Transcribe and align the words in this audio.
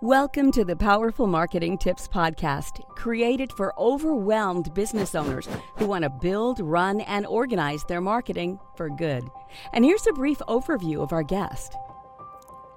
Welcome 0.00 0.50
to 0.52 0.64
the 0.64 0.76
Powerful 0.76 1.26
Marketing 1.26 1.76
Tips 1.76 2.08
Podcast, 2.08 2.88
created 2.96 3.52
for 3.52 3.78
overwhelmed 3.78 4.72
business 4.74 5.14
owners 5.14 5.48
who 5.76 5.86
want 5.86 6.04
to 6.04 6.10
build, 6.10 6.60
run, 6.60 7.00
and 7.02 7.26
organize 7.26 7.84
their 7.84 8.00
marketing 8.00 8.58
for 8.76 8.88
good. 8.88 9.28
And 9.72 9.84
here's 9.84 10.06
a 10.06 10.12
brief 10.12 10.38
overview 10.48 11.02
of 11.02 11.12
our 11.12 11.22
guest. 11.22 11.76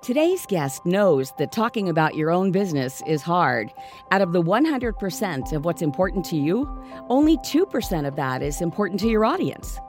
Today's 0.02 0.46
guest 0.46 0.86
knows 0.86 1.32
that 1.38 1.54
talking 1.54 1.88
about 1.88 2.16
your 2.16 2.29
own 2.29 2.52
business 2.52 3.02
is 3.07 3.21
hard. 3.21 3.71
Out 4.12 4.21
of 4.21 4.34
the 4.34 4.44
100% 4.44 5.54
of 5.54 5.64
what's 5.64 5.82
important 5.82 6.25
to 6.25 6.36
you, 6.36 6.68
only 7.10 7.38
2% 7.38 8.07
of 8.07 8.16
that 8.18 8.44
is 8.44 8.62
important 8.62 9.00
to 9.00 9.07
your 9.07 9.23
audience. 9.23 9.80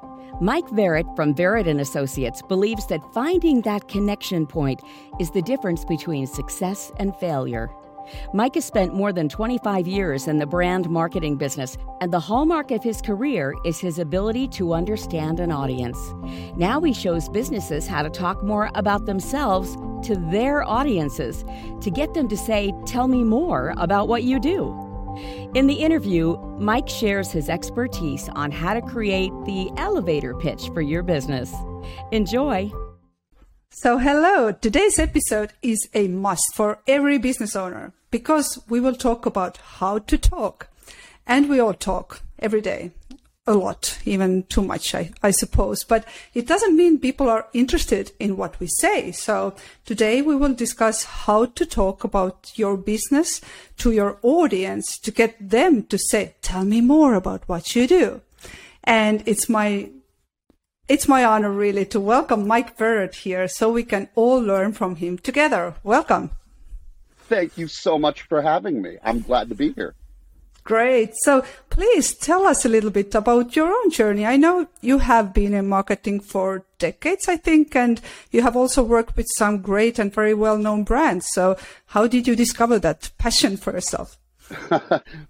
Mike 0.40 0.66
Verret 0.66 1.14
from 1.14 1.32
Verret 1.32 1.68
and 1.68 1.80
Associates 1.80 2.42
believes 2.42 2.86
that 2.86 3.00
finding 3.12 3.60
that 3.60 3.86
connection 3.86 4.46
point 4.46 4.82
is 5.20 5.30
the 5.30 5.42
difference 5.42 5.84
between 5.84 6.26
success 6.26 6.90
and 6.98 7.14
failure. 7.16 7.70
Mike 8.32 8.56
has 8.56 8.64
spent 8.64 8.92
more 8.92 9.12
than 9.12 9.28
25 9.28 9.86
years 9.86 10.26
in 10.26 10.38
the 10.38 10.46
brand 10.46 10.90
marketing 10.90 11.36
business, 11.36 11.78
and 12.00 12.12
the 12.12 12.20
hallmark 12.20 12.72
of 12.72 12.82
his 12.82 13.00
career 13.00 13.54
is 13.64 13.78
his 13.78 14.00
ability 14.00 14.48
to 14.48 14.74
understand 14.74 15.38
an 15.38 15.52
audience. 15.52 15.98
Now 16.56 16.80
he 16.80 16.92
shows 16.92 17.28
businesses 17.28 17.86
how 17.86 18.02
to 18.02 18.10
talk 18.10 18.42
more 18.42 18.70
about 18.74 19.06
themselves 19.06 19.76
to 20.06 20.16
their 20.16 20.64
audiences 20.64 21.44
to 21.80 21.90
get 21.90 22.12
them 22.12 22.28
to 22.28 22.36
say, 22.36 22.72
Tell 22.86 23.06
me 23.06 23.22
more 23.22 23.72
about 23.76 24.08
what 24.08 24.24
you 24.24 24.40
do. 24.40 24.83
In 25.54 25.68
the 25.68 25.74
interview, 25.74 26.36
Mike 26.58 26.88
shares 26.88 27.30
his 27.30 27.48
expertise 27.48 28.28
on 28.30 28.50
how 28.50 28.74
to 28.74 28.82
create 28.82 29.30
the 29.44 29.70
elevator 29.76 30.34
pitch 30.34 30.68
for 30.74 30.80
your 30.80 31.04
business. 31.04 31.54
Enjoy. 32.10 32.72
So, 33.70 33.98
hello. 33.98 34.50
Today's 34.50 34.98
episode 34.98 35.52
is 35.62 35.88
a 35.94 36.08
must 36.08 36.42
for 36.56 36.80
every 36.88 37.18
business 37.18 37.54
owner 37.54 37.92
because 38.10 38.58
we 38.68 38.80
will 38.80 38.96
talk 38.96 39.26
about 39.26 39.58
how 39.78 40.00
to 40.00 40.18
talk. 40.18 40.70
And 41.24 41.48
we 41.48 41.60
all 41.60 41.74
talk 41.74 42.22
every 42.40 42.60
day 42.60 42.90
a 43.46 43.54
lot, 43.54 43.98
even 44.04 44.44
too 44.44 44.62
much, 44.62 44.94
I, 44.94 45.10
I, 45.22 45.30
suppose. 45.30 45.84
But 45.84 46.06
it 46.32 46.46
doesn't 46.46 46.76
mean 46.76 46.98
people 46.98 47.28
are 47.28 47.46
interested 47.52 48.12
in 48.18 48.36
what 48.36 48.58
we 48.58 48.68
say. 48.68 49.12
So 49.12 49.54
today 49.84 50.22
we 50.22 50.34
will 50.34 50.54
discuss 50.54 51.04
how 51.04 51.46
to 51.46 51.66
talk 51.66 52.04
about 52.04 52.52
your 52.56 52.76
business 52.76 53.42
to 53.78 53.92
your 53.92 54.18
audience 54.22 54.98
to 54.98 55.10
get 55.10 55.36
them 55.38 55.82
to 55.84 55.98
say, 55.98 56.36
tell 56.40 56.64
me 56.64 56.80
more 56.80 57.14
about 57.14 57.46
what 57.46 57.76
you 57.76 57.86
do. 57.86 58.22
And 58.82 59.22
it's 59.26 59.48
my 59.48 59.90
it's 60.86 61.08
my 61.08 61.24
honor 61.24 61.50
really 61.50 61.86
to 61.86 61.98
welcome 61.98 62.46
Mike 62.46 62.76
Verret 62.76 63.14
here 63.14 63.48
so 63.48 63.72
we 63.72 63.84
can 63.84 64.08
all 64.14 64.38
learn 64.38 64.74
from 64.74 64.96
him 64.96 65.16
together. 65.16 65.74
Welcome. 65.82 66.30
Thank 67.26 67.56
you 67.56 67.68
so 67.68 67.98
much 67.98 68.22
for 68.22 68.42
having 68.42 68.82
me. 68.82 68.98
I'm 69.02 69.20
glad 69.20 69.48
to 69.48 69.54
be 69.54 69.72
here. 69.72 69.94
Great. 70.64 71.10
So 71.16 71.44
please 71.68 72.14
tell 72.14 72.46
us 72.46 72.64
a 72.64 72.70
little 72.70 72.90
bit 72.90 73.14
about 73.14 73.54
your 73.54 73.68
own 73.68 73.90
journey. 73.90 74.24
I 74.24 74.36
know 74.36 74.66
you 74.80 74.98
have 74.98 75.34
been 75.34 75.52
in 75.52 75.68
marketing 75.68 76.20
for 76.20 76.64
decades, 76.78 77.28
I 77.28 77.36
think, 77.36 77.76
and 77.76 78.00
you 78.30 78.40
have 78.40 78.56
also 78.56 78.82
worked 78.82 79.14
with 79.14 79.26
some 79.36 79.60
great 79.60 79.98
and 79.98 80.12
very 80.12 80.32
well 80.32 80.56
known 80.56 80.82
brands. 80.84 81.26
So 81.32 81.58
how 81.86 82.06
did 82.06 82.26
you 82.26 82.34
discover 82.34 82.78
that 82.78 83.10
passion 83.18 83.58
for 83.58 83.74
yourself? 83.74 84.16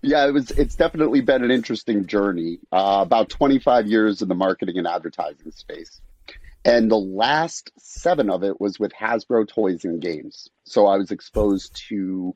yeah, 0.03 0.27
it 0.27 0.33
was. 0.33 0.53
It's 0.53 0.77
definitely 0.77 1.21
been 1.21 1.45
an 1.45 1.51
interesting 1.51 2.07
journey. 2.07 2.59
Uh, 2.73 3.01
about 3.03 3.29
25 3.29 3.87
years 3.87 4.23
in 4.23 4.29
the 4.29 4.35
marketing 4.35 4.79
and 4.79 4.89
advertising 4.89 5.53
space, 5.53 6.01
and 6.65 6.91
the 6.91 6.99
last 6.99 7.71
seven 7.79 8.29
of 8.29 8.43
it 8.43 8.61
was 8.61 8.81
with 8.81 8.93
Hasbro 8.93 9.47
Toys 9.47 9.85
and 9.85 10.01
Games. 10.01 10.49
So 10.65 10.87
I 10.87 10.97
was 10.97 11.13
exposed 11.13 11.81
to 11.89 12.35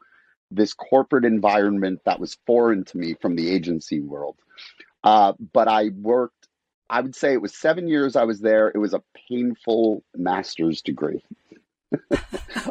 this 0.51 0.73
corporate 0.73 1.25
environment 1.25 2.01
that 2.05 2.21
was 2.21 2.39
foreign 2.47 2.85
to 2.85 2.99
me 2.99 3.15
from 3.21 3.37
the 3.37 3.51
agency 3.51 4.01
world. 4.01 4.37
Uh, 5.05 5.33
but 5.53 5.69
I 5.69 5.91
worked, 5.91 6.49
I 6.91 7.01
would 7.01 7.15
say 7.15 7.33
it 7.33 7.43
was 7.43 7.57
seven 7.57 7.89
years 7.89 8.17
I 8.17 8.25
was 8.25 8.41
there. 8.41 8.69
It 8.69 8.79
was 8.79 8.95
a 8.95 9.03
painful 9.29 10.03
master's 10.17 10.83
degree. 10.83 11.23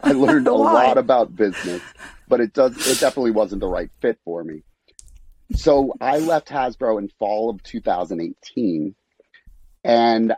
I 0.04 0.12
learned 0.12 0.48
a 0.48 0.54
lot 0.54 0.98
about 0.98 1.36
business, 1.36 1.82
but 2.28 2.42
it 2.42 2.54
does 2.54 2.76
it 2.88 3.00
definitely 3.00 3.32
wasn't 3.32 3.62
the 3.62 3.68
right 3.68 3.90
fit 4.02 4.20
for 4.26 4.44
me. 4.44 4.64
So 5.56 5.94
I 6.02 6.20
left 6.20 6.50
Hasbro 6.50 7.00
in 7.00 7.10
fall 7.20 7.50
of 7.50 7.64
2018 7.64 8.96
and 9.84 10.34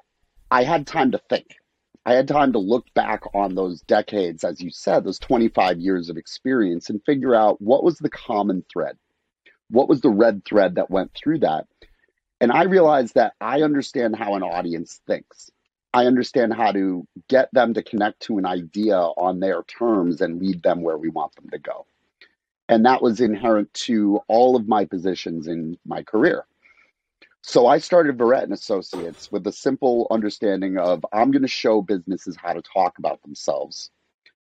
I 0.52 0.64
had 0.64 0.86
time 0.86 1.12
to 1.12 1.22
think. 1.30 1.56
I 2.10 2.14
had 2.16 2.28
time 2.28 2.54
to 2.54 2.60
look 2.60 2.92
back 2.96 3.22
on 3.36 3.54
those 3.54 3.82
decades, 3.82 4.44
as 4.44 4.60
you 4.60 4.72
said, 4.72 5.04
those 5.04 5.20
25 5.20 5.80
years 5.80 6.10
of 6.10 6.18
experience, 6.18 6.90
and 6.90 7.00
figure 7.06 7.36
out 7.36 7.62
what 7.62 7.84
was 7.84 8.00
the 8.00 8.10
common 8.10 8.66
thread. 8.74 8.98
What 9.70 9.88
was 9.88 10.02
the 10.02 10.10
red 10.10 10.44
thread 10.44 10.74
that 10.76 10.90
went 10.90 11.12
through 11.14 11.42
that? 11.42 11.68
And 12.42 12.52
I 12.52 12.64
realized 12.64 13.14
that 13.14 13.34
I 13.40 13.62
understand 13.62 14.16
how 14.16 14.34
an 14.34 14.42
audience 14.42 15.00
thinks. 15.06 15.52
I 15.94 16.08
understand 16.08 16.52
how 16.52 16.72
to 16.72 17.08
get 17.28 17.48
them 17.54 17.76
to 17.76 17.84
connect 17.84 18.22
to 18.22 18.40
an 18.40 18.46
idea 18.48 18.98
on 18.98 19.40
their 19.40 19.62
terms 19.62 20.20
and 20.20 20.42
lead 20.42 20.64
them 20.64 20.82
where 20.82 20.98
we 20.98 21.10
want 21.10 21.36
them 21.36 21.52
to 21.52 21.60
go. 21.60 21.86
And 22.68 22.86
that 22.86 23.04
was 23.04 23.22
inherent 23.22 23.72
to 23.86 24.22
all 24.28 24.56
of 24.56 24.68
my 24.68 24.86
positions 24.86 25.46
in 25.46 25.78
my 25.86 26.02
career. 26.02 26.48
So 27.42 27.68
I 27.68 27.80
started 27.80 28.18
Verret 28.18 28.44
and 28.44 28.54
Associates 28.54 29.32
with 29.32 29.48
a 29.48 29.52
simple 29.52 30.08
understanding 30.12 30.78
of 30.78 31.06
I'm 31.12 31.32
going 31.32 31.42
to 31.42 31.48
show 31.48 31.82
businesses 31.82 32.36
how 32.36 32.54
to 32.54 32.62
talk 32.62 33.00
about 33.00 33.22
themselves 33.22 33.90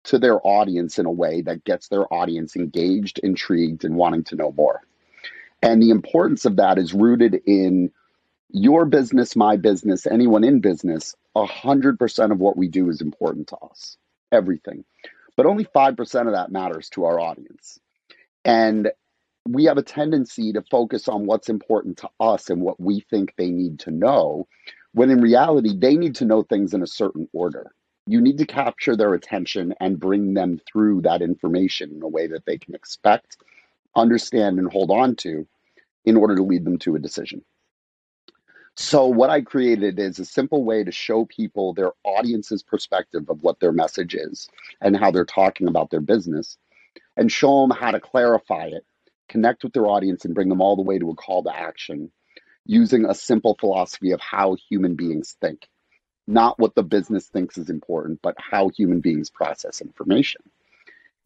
to 0.06 0.19
their 0.19 0.40
audience 0.46 1.00
in 1.00 1.06
a 1.06 1.12
way 1.12 1.41
that 1.41 1.63
gets 1.63 1.88
their 1.88 2.12
audience 2.13 2.56
engaged, 2.56 3.19
intrigued, 3.19 3.85
and 3.85 3.95
wanting 3.95 4.24
to 4.25 4.35
know 4.35 4.51
more. 4.51 4.81
And 5.62 5.81
the 5.81 5.90
importance 5.90 6.45
of 6.45 6.57
that 6.57 6.78
is 6.78 6.94
rooted 6.94 7.41
in 7.45 7.91
your 8.50 8.85
business, 8.85 9.35
my 9.35 9.57
business, 9.57 10.06
anyone 10.06 10.44
in 10.44 10.62
business. 10.62 11.16
100% 11.35 12.31
of 12.31 12.40
what 12.40 12.56
we 12.56 12.68
do 12.68 12.90
is 12.90 13.01
important 13.01 13.47
to 13.50 13.57
us, 13.57 13.97
everything. 14.31 14.85
But 15.35 15.47
only 15.47 15.66
5% 15.66 16.28
of 16.28 16.34
that 16.34 16.51
matters 16.51 16.90
to 16.91 17.06
our 17.06 17.19
audience. 17.19 17.79
And 18.45 18.91
we 19.47 19.66
have 19.66 19.78
a 19.78 19.83
tendency 19.83 20.51
to 20.53 20.61
focus 20.63 21.07
on 21.07 21.25
what's 21.25 21.50
important 21.50 21.97
to 21.97 22.09
us 22.19 22.50
and 22.50 22.61
what 22.61 22.79
we 22.79 23.01
think 23.01 23.33
they 23.35 23.50
need 23.50 23.79
to 23.79 23.91
know, 23.91 24.47
when 24.94 25.11
in 25.11 25.22
reality, 25.22 25.78
they 25.78 25.95
need 25.95 26.16
to 26.16 26.25
know 26.25 26.41
things 26.41 26.73
in 26.73 26.81
a 26.81 26.88
certain 26.88 27.28
order. 27.31 27.72
You 28.07 28.22
need 28.22 28.38
to 28.39 28.45
capture 28.45 28.95
their 28.95 29.13
attention 29.13 29.73
and 29.79 30.00
bring 30.00 30.33
them 30.33 30.59
through 30.67 31.01
that 31.01 31.22
information 31.22 31.91
in 31.91 32.01
a 32.01 32.07
way 32.07 32.28
that 32.28 32.45
they 32.45 32.57
can 32.57 32.73
expect, 32.73 33.38
understand, 33.95 34.57
and 34.57 34.72
hold 34.72 34.89
on 34.89 35.16
to 35.17 35.47
in 36.06 36.17
order 36.17 36.35
to 36.35 36.44
lead 36.44 36.66
them 36.66 36.77
to 36.79 36.95
a 36.95 37.00
decision. 37.00 37.44
So, 38.77 39.06
what 39.07 39.29
I 39.29 39.41
created 39.41 40.00
is 40.00 40.19
a 40.19 40.25
simple 40.25 40.63
way 40.63 40.83
to 40.83 40.91
show 40.91 41.25
people 41.25 41.73
their 41.73 41.91
audience's 42.03 42.62
perspective 42.62 43.29
of 43.29 43.41
what 43.41 43.59
their 43.59 43.72
message 43.72 44.16
is 44.16 44.50
and 44.81 44.97
how 44.97 45.12
they're 45.12 45.23
talking 45.23 45.67
about 45.67 45.91
their 45.91 46.01
business, 46.01 46.57
and 47.16 47.31
show 47.31 47.62
them 47.62 47.77
how 47.77 47.91
to 47.91 48.00
clarify 48.00 48.66
it 48.66 48.85
connect 49.28 49.63
with 49.63 49.74
their 49.74 49.88
audience 49.88 50.25
and 50.25 50.36
bring 50.36 50.50
them 50.50 50.62
all 50.62 50.75
the 50.75 50.81
way 50.81 51.00
to 51.00 51.09
a 51.09 51.16
call 51.16 51.44
to 51.44 51.56
action 51.56 52.12
using 52.66 53.06
a 53.06 53.13
simple 53.13 53.56
philosophy 53.59 54.12
of 54.12 54.19
how 54.19 54.56
human 54.69 54.96
beings 54.96 55.36
think. 55.40 55.68
Not 56.28 56.58
what 56.58 56.74
the 56.74 56.84
business 56.84 57.28
thinks 57.28 57.58
is 57.58 57.69
important 57.69 58.19
but 58.22 58.36
how 58.38 58.69
human 58.69 59.00
beings 59.00 59.30
process 59.30 59.81
information. 59.81 60.41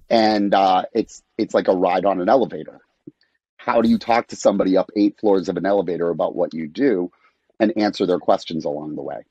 And 0.09 0.53
uh, 0.53 0.83
it's 0.93 1.21
it's 1.37 1.53
like 1.53 1.67
a 1.67 1.75
ride 1.75 2.05
on 2.05 2.19
an 2.19 2.29
elevator. 2.29 2.79
How 3.57 3.81
do 3.81 3.89
you 3.89 3.97
talk 3.97 4.27
to 4.27 4.35
somebody 4.35 4.75
up 4.77 4.89
eight 4.95 5.19
floors 5.19 5.49
of 5.49 5.57
an 5.57 5.65
elevator 5.65 6.09
about 6.09 6.35
what 6.35 6.53
you 6.53 6.67
do 6.67 7.11
and 7.59 7.77
answer 7.77 8.05
their 8.05 8.19
questions 8.19 8.65
along 8.65 8.95
the 8.95 9.01
way? 9.01 9.23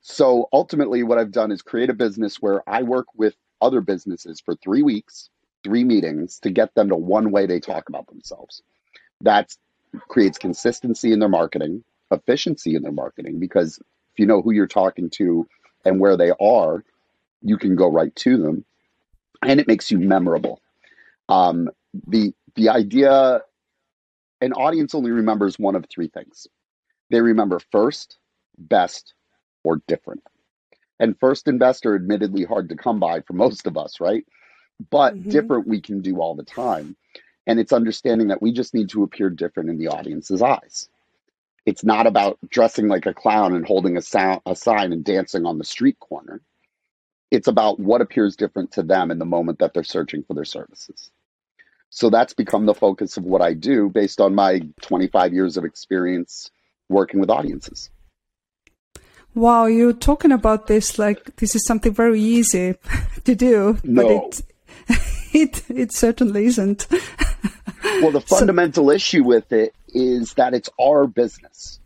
So 0.00 0.48
ultimately 0.52 1.02
what 1.02 1.18
i've 1.18 1.32
done 1.32 1.50
is 1.50 1.62
create 1.62 1.90
a 1.90 1.94
business 1.94 2.36
where 2.36 2.62
i 2.68 2.82
work 2.82 3.06
with 3.16 3.34
other 3.60 3.80
businesses 3.80 4.40
for 4.40 4.54
three 4.54 4.82
weeks 4.82 5.30
three 5.64 5.84
meetings 5.84 6.38
to 6.40 6.50
get 6.50 6.74
them 6.74 6.90
to 6.90 6.96
one 6.96 7.30
way 7.32 7.46
they 7.46 7.60
talk 7.60 7.88
about 7.88 8.06
themselves. 8.06 8.62
That 9.22 9.50
creates 10.08 10.38
consistency 10.38 11.12
in 11.12 11.18
their 11.18 11.28
marketing, 11.28 11.84
efficiency 12.10 12.74
in 12.74 12.82
their 12.82 12.92
marketing, 12.92 13.40
because 13.40 13.78
if 13.78 14.18
you 14.18 14.26
know 14.26 14.42
who 14.42 14.52
you're 14.52 14.66
talking 14.66 15.10
to 15.10 15.46
and 15.84 16.00
where 16.00 16.16
they 16.16 16.32
are, 16.40 16.84
you 17.42 17.58
can 17.58 17.76
go 17.76 17.90
right 17.90 18.14
to 18.16 18.36
them, 18.36 18.64
and 19.42 19.60
it 19.60 19.68
makes 19.68 19.90
you 19.90 19.98
memorable. 19.98 20.60
Um, 21.28 21.68
the 22.06 22.32
the 22.56 22.68
idea, 22.68 23.42
an 24.40 24.52
audience 24.52 24.94
only 24.94 25.10
remembers 25.10 25.58
one 25.58 25.74
of 25.74 25.86
three 25.88 26.08
things. 26.08 26.46
They 27.10 27.20
remember 27.20 27.60
first, 27.70 28.18
best, 28.58 29.14
or 29.62 29.80
different. 29.86 30.22
And 31.00 31.18
first 31.18 31.48
and 31.48 31.58
best 31.58 31.86
are 31.86 31.94
admittedly 31.94 32.44
hard 32.44 32.68
to 32.68 32.76
come 32.76 33.00
by 33.00 33.20
for 33.20 33.32
most 33.34 33.66
of 33.66 33.76
us, 33.76 34.00
right? 34.00 34.24
But 34.90 35.14
mm-hmm. 35.14 35.30
different 35.30 35.68
we 35.68 35.80
can 35.80 36.00
do 36.00 36.20
all 36.20 36.34
the 36.34 36.44
time. 36.44 36.96
And 37.46 37.60
it's 37.60 37.72
understanding 37.72 38.28
that 38.28 38.42
we 38.42 38.52
just 38.52 38.74
need 38.74 38.88
to 38.90 39.02
appear 39.02 39.30
different 39.30 39.70
in 39.70 39.78
the 39.78 39.88
audience's 39.88 40.42
eyes. 40.42 40.88
It's 41.66 41.84
not 41.84 42.06
about 42.06 42.38
dressing 42.48 42.88
like 42.88 43.06
a 43.06 43.14
clown 43.14 43.54
and 43.54 43.66
holding 43.66 43.96
a, 43.96 44.02
sound, 44.02 44.40
a 44.46 44.54
sign 44.54 44.92
and 44.92 45.04
dancing 45.04 45.46
on 45.46 45.58
the 45.58 45.64
street 45.64 45.98
corner. 45.98 46.40
It's 47.30 47.48
about 47.48 47.80
what 47.80 48.00
appears 48.00 48.36
different 48.36 48.72
to 48.72 48.82
them 48.82 49.10
in 49.10 49.18
the 49.18 49.24
moment 49.24 49.58
that 49.58 49.74
they're 49.74 49.82
searching 49.82 50.22
for 50.24 50.34
their 50.34 50.44
services. 50.44 51.10
So 51.90 52.10
that's 52.10 52.34
become 52.34 52.66
the 52.66 52.74
focus 52.74 53.16
of 53.16 53.24
what 53.24 53.40
I 53.40 53.54
do 53.54 53.88
based 53.88 54.20
on 54.20 54.34
my 54.34 54.62
25 54.82 55.32
years 55.32 55.56
of 55.56 55.64
experience 55.64 56.50
working 56.88 57.20
with 57.20 57.30
audiences. 57.30 57.90
Wow, 59.34 59.66
you're 59.66 59.92
talking 59.92 60.32
about 60.32 60.66
this 60.66 60.98
like 60.98 61.36
this 61.36 61.54
is 61.54 61.66
something 61.66 61.92
very 61.92 62.20
easy 62.20 62.74
to 63.24 63.34
do, 63.34 63.78
no. 63.82 64.02
but 64.02 64.10
it 64.10 64.42
it 65.34 65.62
it 65.70 65.92
certainly 65.92 66.46
isn't. 66.46 66.86
well, 68.00 68.10
the 68.10 68.20
fundamental 68.20 68.86
so, 68.86 68.90
issue 68.90 69.24
with 69.24 69.52
it 69.52 69.74
is 69.88 70.34
that 70.34 70.54
it's 70.54 70.70
our 70.80 71.06
business. 71.06 71.80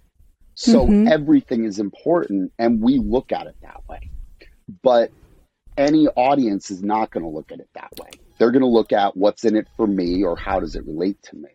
So 0.55 0.87
mm-hmm. 0.87 1.09
everything 1.09 1.65
is 1.65 1.79
important 1.79 2.53
and 2.59 2.81
we 2.81 2.99
look 2.99 3.31
at 3.31 3.47
it 3.47 3.55
that 3.63 3.83
way. 3.89 4.11
But 4.83 5.13
any 5.77 6.09
audience 6.09 6.71
is 6.71 6.83
not 6.83 7.11
going 7.11 7.23
to 7.23 7.31
look 7.31 7.53
at 7.53 7.61
it 7.61 7.69
that 7.75 7.93
way. 7.99 8.11
They're 8.39 8.51
going 8.51 8.63
to 8.63 8.69
look 8.69 8.93
at 8.93 9.17
what's 9.17 9.45
in 9.45 9.57
it 9.57 9.69
for 9.77 9.87
me 9.87 10.25
or 10.25 10.37
how 10.37 10.59
does 10.59 10.75
it 10.75 10.85
relate 10.87 11.23
to 11.25 11.37
me. 11.37 11.51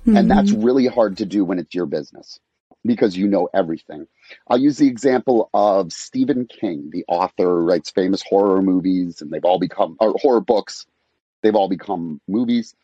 Mm-hmm. 0.00 0.16
And 0.16 0.30
that's 0.30 0.52
really 0.52 0.86
hard 0.86 1.16
to 1.18 1.24
do 1.24 1.44
when 1.44 1.58
it's 1.58 1.74
your 1.74 1.86
business 1.86 2.38
because 2.84 3.16
you 3.16 3.26
know 3.26 3.48
everything. 3.54 4.06
I'll 4.48 4.58
use 4.58 4.78
the 4.78 4.88
example 4.88 5.50
of 5.54 5.92
Stephen 5.92 6.46
King, 6.46 6.90
the 6.92 7.04
author, 7.08 7.62
writes 7.62 7.90
famous 7.90 8.22
horror 8.22 8.62
movies 8.62 9.20
and 9.22 9.30
they've 9.30 9.44
all 9.44 9.58
become 9.58 9.96
or 10.00 10.14
horror 10.20 10.40
books. 10.40 10.86
They've 11.42 11.54
all 11.54 11.68
become 11.68 12.20
movies. 12.28 12.74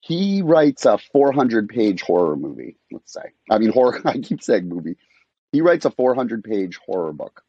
He 0.00 0.42
writes 0.42 0.84
a 0.84 0.98
400 0.98 1.68
page 1.68 2.02
horror 2.02 2.36
movie, 2.36 2.76
let's 2.92 3.12
say. 3.12 3.32
I 3.50 3.58
mean, 3.58 3.72
horror, 3.72 4.00
I 4.04 4.18
keep 4.18 4.42
saying 4.42 4.68
movie. 4.68 4.96
He 5.52 5.60
writes 5.60 5.84
a 5.84 5.90
400 5.90 6.44
page 6.44 6.78
horror 6.84 7.12
book. 7.12 7.42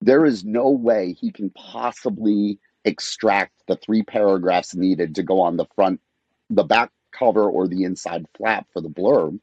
There 0.00 0.24
is 0.24 0.44
no 0.44 0.70
way 0.70 1.12
he 1.12 1.30
can 1.30 1.50
possibly 1.50 2.58
extract 2.84 3.52
the 3.68 3.76
three 3.76 4.02
paragraphs 4.02 4.74
needed 4.74 5.14
to 5.16 5.22
go 5.22 5.40
on 5.40 5.56
the 5.56 5.66
front, 5.74 6.00
the 6.48 6.64
back 6.64 6.90
cover, 7.12 7.48
or 7.48 7.68
the 7.68 7.84
inside 7.84 8.24
flap 8.36 8.66
for 8.72 8.80
the 8.80 8.88
blurb 8.88 9.38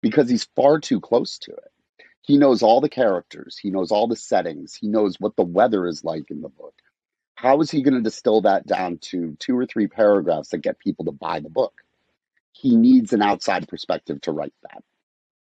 because 0.00 0.28
he's 0.28 0.48
far 0.56 0.78
too 0.78 1.00
close 1.00 1.38
to 1.38 1.52
it. 1.52 1.72
He 2.20 2.36
knows 2.36 2.62
all 2.62 2.80
the 2.80 2.88
characters, 2.88 3.58
he 3.58 3.70
knows 3.70 3.90
all 3.90 4.06
the 4.06 4.16
settings, 4.16 4.74
he 4.74 4.86
knows 4.86 5.18
what 5.18 5.34
the 5.36 5.42
weather 5.42 5.86
is 5.86 6.04
like 6.04 6.30
in 6.30 6.40
the 6.40 6.48
book. 6.48 6.74
How 7.42 7.60
is 7.60 7.72
he 7.72 7.82
going 7.82 7.94
to 7.94 8.00
distill 8.00 8.42
that 8.42 8.68
down 8.68 8.98
to 9.10 9.36
two 9.40 9.58
or 9.58 9.66
three 9.66 9.88
paragraphs 9.88 10.50
that 10.50 10.58
get 10.58 10.78
people 10.78 11.06
to 11.06 11.10
buy 11.10 11.40
the 11.40 11.50
book? 11.50 11.72
He 12.52 12.76
needs 12.76 13.12
an 13.12 13.20
outside 13.20 13.66
perspective 13.66 14.20
to 14.20 14.30
write 14.30 14.54
that. 14.62 14.84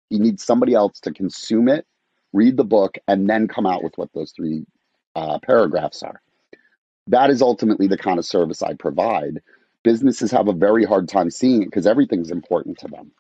He 0.09 0.21
needs 0.21 0.45
somebody 0.45 0.75
else 0.75 1.01
to 1.01 1.13
consume 1.13 1.69
it, 1.69 1.89
read 2.33 2.57
the 2.57 2.63
book, 2.63 2.99
and 3.09 3.29
then 3.29 3.49
come 3.49 3.67
out 3.67 3.83
with 3.83 3.99
what 3.99 4.13
those 4.15 4.31
three 4.31 4.65
uh, 5.17 5.41
paragraphs 5.41 6.05
are. 6.05 6.23
That 7.09 7.31
is 7.31 7.43
ultimately 7.43 7.89
the 7.89 7.99
kind 7.99 8.21
of 8.21 8.25
service 8.25 8.63
I 8.63 8.75
provide. 8.75 9.43
Businesses 9.83 10.31
have 10.31 10.47
a 10.47 10.53
very 10.53 10.85
hard 10.85 11.09
time 11.09 11.31
seeing 11.33 11.63
it 11.63 11.65
because 11.65 11.89
everything's 11.89 12.31
important 12.31 12.79
to 12.79 12.87
them. 12.87 13.11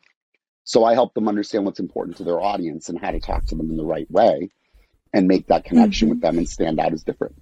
So 0.63 0.85
I 0.85 0.95
help 0.95 1.15
them 1.15 1.27
understand 1.27 1.65
what's 1.65 1.81
important 1.81 2.19
to 2.19 2.25
their 2.25 2.41
audience 2.41 2.89
and 2.89 3.01
how 3.01 3.11
to 3.11 3.19
talk 3.19 3.47
to 3.47 3.57
them 3.57 3.71
in 3.71 3.77
the 3.77 3.85
right 3.85 4.09
way 4.09 4.51
and 5.13 5.27
make 5.27 5.49
that 5.49 5.65
connection 5.65 6.07
mm-hmm. 6.07 6.15
with 6.15 6.21
them 6.21 6.39
and 6.39 6.49
stand 6.49 6.79
out 6.79 6.93
as 6.93 7.03
different. 7.03 7.35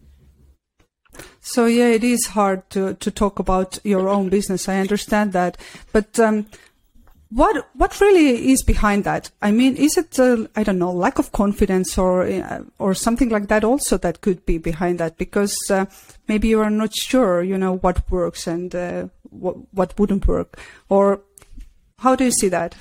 So 1.40 1.66
yeah, 1.66 1.88
it 1.88 2.04
is 2.04 2.26
hard 2.26 2.68
to, 2.70 2.94
to 2.94 3.10
talk 3.10 3.38
about 3.38 3.78
your 3.84 4.08
own 4.08 4.28
business. 4.28 4.68
I 4.68 4.78
understand 4.78 5.32
that, 5.32 5.56
but 5.92 6.18
um, 6.18 6.46
what 7.30 7.68
what 7.74 8.00
really 8.00 8.52
is 8.52 8.62
behind 8.62 9.04
that? 9.04 9.30
I 9.42 9.50
mean, 9.50 9.76
is 9.76 9.96
it 9.96 10.18
uh, 10.18 10.46
I 10.54 10.62
don't 10.62 10.78
know 10.78 10.92
lack 10.92 11.18
of 11.18 11.32
confidence 11.32 11.98
or 11.98 12.24
uh, 12.24 12.62
or 12.78 12.94
something 12.94 13.30
like 13.30 13.48
that 13.48 13.64
also 13.64 13.98
that 13.98 14.20
could 14.20 14.46
be 14.46 14.58
behind 14.58 14.98
that? 15.00 15.16
Because 15.16 15.56
uh, 15.70 15.86
maybe 16.28 16.48
you 16.48 16.60
are 16.60 16.70
not 16.70 16.94
sure, 16.94 17.42
you 17.42 17.58
know, 17.58 17.78
what 17.78 18.10
works 18.10 18.46
and 18.46 18.74
uh, 18.74 19.08
what 19.30 19.56
what 19.72 19.98
wouldn't 19.98 20.26
work, 20.26 20.58
or 20.88 21.20
how 21.98 22.14
do 22.14 22.24
you 22.24 22.30
see 22.30 22.48
that? 22.48 22.74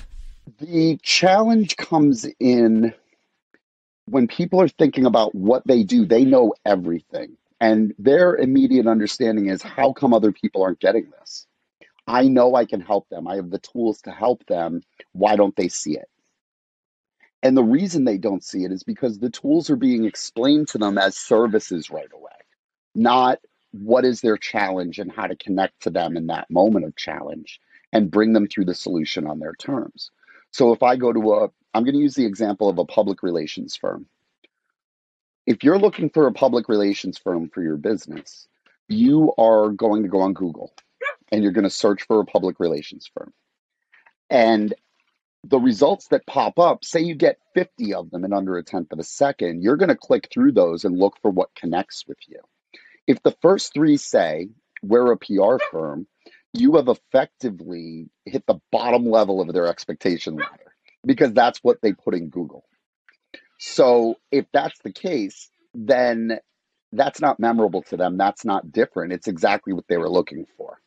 The 0.60 0.98
challenge 1.02 1.76
comes 1.76 2.26
in 2.38 2.94
when 4.08 4.28
people 4.28 4.60
are 4.60 4.68
thinking 4.68 5.04
about 5.04 5.34
what 5.34 5.66
they 5.66 5.82
do, 5.82 6.06
they 6.06 6.24
know 6.24 6.54
everything. 6.64 7.36
And 7.60 7.94
their 7.98 8.36
immediate 8.36 8.86
understanding 8.86 9.46
is 9.46 9.62
how 9.62 9.92
come 9.92 10.12
other 10.12 10.32
people 10.32 10.62
aren't 10.62 10.80
getting 10.80 11.10
this? 11.18 11.46
I 12.06 12.28
know 12.28 12.54
I 12.54 12.66
can 12.66 12.80
help 12.80 13.08
them. 13.08 13.26
I 13.26 13.36
have 13.36 13.50
the 13.50 13.58
tools 13.58 14.02
to 14.02 14.10
help 14.10 14.46
them. 14.46 14.82
Why 15.12 15.36
don't 15.36 15.56
they 15.56 15.68
see 15.68 15.96
it? 15.96 16.08
And 17.42 17.56
the 17.56 17.64
reason 17.64 18.04
they 18.04 18.18
don't 18.18 18.44
see 18.44 18.64
it 18.64 18.72
is 18.72 18.82
because 18.82 19.18
the 19.18 19.30
tools 19.30 19.70
are 19.70 19.76
being 19.76 20.04
explained 20.04 20.68
to 20.68 20.78
them 20.78 20.98
as 20.98 21.16
services 21.16 21.90
right 21.90 22.08
away, 22.12 22.32
not 22.94 23.38
what 23.72 24.04
is 24.04 24.20
their 24.20 24.36
challenge 24.36 24.98
and 24.98 25.12
how 25.12 25.26
to 25.26 25.36
connect 25.36 25.82
to 25.82 25.90
them 25.90 26.16
in 26.16 26.26
that 26.28 26.50
moment 26.50 26.84
of 26.86 26.96
challenge 26.96 27.60
and 27.92 28.10
bring 28.10 28.32
them 28.32 28.46
through 28.46 28.64
the 28.64 28.74
solution 28.74 29.26
on 29.26 29.38
their 29.38 29.54
terms. 29.54 30.10
So 30.50 30.72
if 30.72 30.82
I 30.82 30.96
go 30.96 31.12
to 31.12 31.32
a, 31.34 31.50
I'm 31.74 31.84
going 31.84 31.94
to 31.94 32.00
use 32.00 32.14
the 32.14 32.26
example 32.26 32.68
of 32.68 32.78
a 32.78 32.84
public 32.84 33.22
relations 33.22 33.76
firm. 33.76 34.06
If 35.46 35.62
you're 35.62 35.78
looking 35.78 36.10
for 36.10 36.26
a 36.26 36.32
public 36.32 36.68
relations 36.68 37.18
firm 37.18 37.48
for 37.48 37.62
your 37.62 37.76
business, 37.76 38.48
you 38.88 39.32
are 39.38 39.70
going 39.70 40.02
to 40.02 40.08
go 40.08 40.20
on 40.20 40.32
Google 40.32 40.72
and 41.30 41.42
you're 41.42 41.52
going 41.52 41.64
to 41.64 41.70
search 41.70 42.02
for 42.02 42.20
a 42.20 42.24
public 42.24 42.58
relations 42.58 43.08
firm. 43.16 43.32
And 44.28 44.74
the 45.44 45.60
results 45.60 46.08
that 46.08 46.26
pop 46.26 46.58
up, 46.58 46.84
say 46.84 47.00
you 47.00 47.14
get 47.14 47.38
50 47.54 47.94
of 47.94 48.10
them 48.10 48.24
in 48.24 48.32
under 48.32 48.56
a 48.56 48.64
tenth 48.64 48.92
of 48.92 48.98
a 48.98 49.04
second, 49.04 49.62
you're 49.62 49.76
going 49.76 49.88
to 49.88 49.96
click 49.96 50.28
through 50.32 50.52
those 50.52 50.84
and 50.84 50.98
look 50.98 51.16
for 51.22 51.30
what 51.30 51.54
connects 51.54 52.04
with 52.08 52.18
you. 52.26 52.40
If 53.06 53.22
the 53.22 53.36
first 53.40 53.72
three 53.72 53.96
say, 53.96 54.48
we're 54.82 55.12
a 55.12 55.16
PR 55.16 55.58
firm, 55.70 56.08
you 56.52 56.76
have 56.76 56.88
effectively 56.88 58.08
hit 58.24 58.44
the 58.46 58.60
bottom 58.72 59.08
level 59.08 59.40
of 59.40 59.52
their 59.52 59.68
expectation 59.68 60.36
ladder 60.36 60.74
because 61.04 61.32
that's 61.32 61.62
what 61.62 61.80
they 61.82 61.92
put 61.92 62.14
in 62.14 62.28
Google. 62.30 62.64
So 63.58 64.16
if 64.30 64.46
that's 64.52 64.78
the 64.80 64.92
case, 64.92 65.50
then 65.74 66.38
that's 66.92 67.20
not 67.20 67.40
memorable 67.40 67.82
to 67.82 67.96
them. 67.96 68.16
That's 68.16 68.44
not 68.44 68.72
different. 68.72 69.12
It's 69.12 69.28
exactly 69.28 69.72
what 69.72 69.86
they 69.88 69.96
were 69.96 70.08
looking 70.08 70.46
for. 70.56 70.80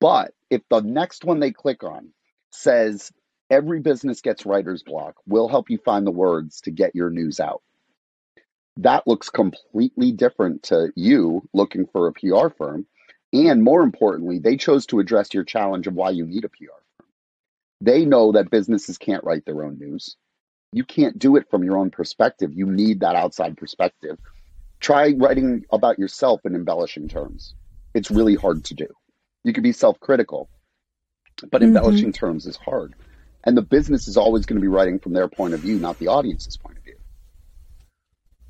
But 0.00 0.34
if 0.50 0.62
the 0.68 0.80
next 0.80 1.24
one 1.24 1.40
they 1.40 1.52
click 1.52 1.82
on 1.82 2.10
says, 2.50 3.12
every 3.50 3.80
business 3.80 4.20
gets 4.20 4.46
writer's 4.46 4.82
block, 4.82 5.16
we'll 5.26 5.48
help 5.48 5.70
you 5.70 5.78
find 5.78 6.06
the 6.06 6.12
words 6.12 6.60
to 6.62 6.70
get 6.70 6.94
your 6.94 7.10
news 7.10 7.40
out. 7.40 7.62
That 8.76 9.06
looks 9.06 9.30
completely 9.30 10.12
different 10.12 10.64
to 10.64 10.92
you 10.94 11.48
looking 11.52 11.86
for 11.86 12.06
a 12.06 12.12
PR 12.12 12.48
firm 12.56 12.86
and 13.32 13.62
more 13.62 13.82
importantly, 13.82 14.38
they 14.38 14.56
chose 14.56 14.86
to 14.86 14.98
address 14.98 15.32
your 15.32 15.44
challenge 15.44 15.86
of 15.86 15.94
why 15.94 16.10
you 16.10 16.26
need 16.26 16.44
a 16.44 16.48
PR 16.48 16.80
firm. 16.96 17.06
They 17.80 18.04
know 18.04 18.32
that 18.32 18.50
businesses 18.50 18.98
can't 18.98 19.24
write 19.24 19.44
their 19.44 19.64
own 19.64 19.78
news. 19.78 20.16
You 20.72 20.84
can't 20.84 21.18
do 21.18 21.36
it 21.36 21.50
from 21.50 21.64
your 21.64 21.76
own 21.76 21.90
perspective. 21.90 22.52
You 22.54 22.66
need 22.66 23.00
that 23.00 23.16
outside 23.16 23.56
perspective. 23.56 24.18
Try 24.78 25.14
writing 25.16 25.64
about 25.72 25.98
yourself 25.98 26.40
in 26.44 26.54
embellishing 26.54 27.08
terms. 27.08 27.54
It's 27.92 28.10
really 28.10 28.36
hard 28.36 28.64
to 28.66 28.74
do. 28.74 28.86
You 29.44 29.52
can 29.52 29.62
be 29.62 29.72
self 29.72 29.98
critical, 30.00 30.48
but 31.50 31.60
mm-hmm. 31.60 31.76
embellishing 31.76 32.12
terms 32.12 32.46
is 32.46 32.56
hard. 32.56 32.94
And 33.42 33.56
the 33.56 33.62
business 33.62 34.06
is 34.06 34.16
always 34.16 34.46
going 34.46 34.58
to 34.58 34.62
be 34.62 34.68
writing 34.68 34.98
from 34.98 35.12
their 35.12 35.28
point 35.28 35.54
of 35.54 35.60
view, 35.60 35.78
not 35.78 35.98
the 35.98 36.08
audience's 36.08 36.56
point 36.56 36.78
of 36.78 36.84
view. 36.84 36.96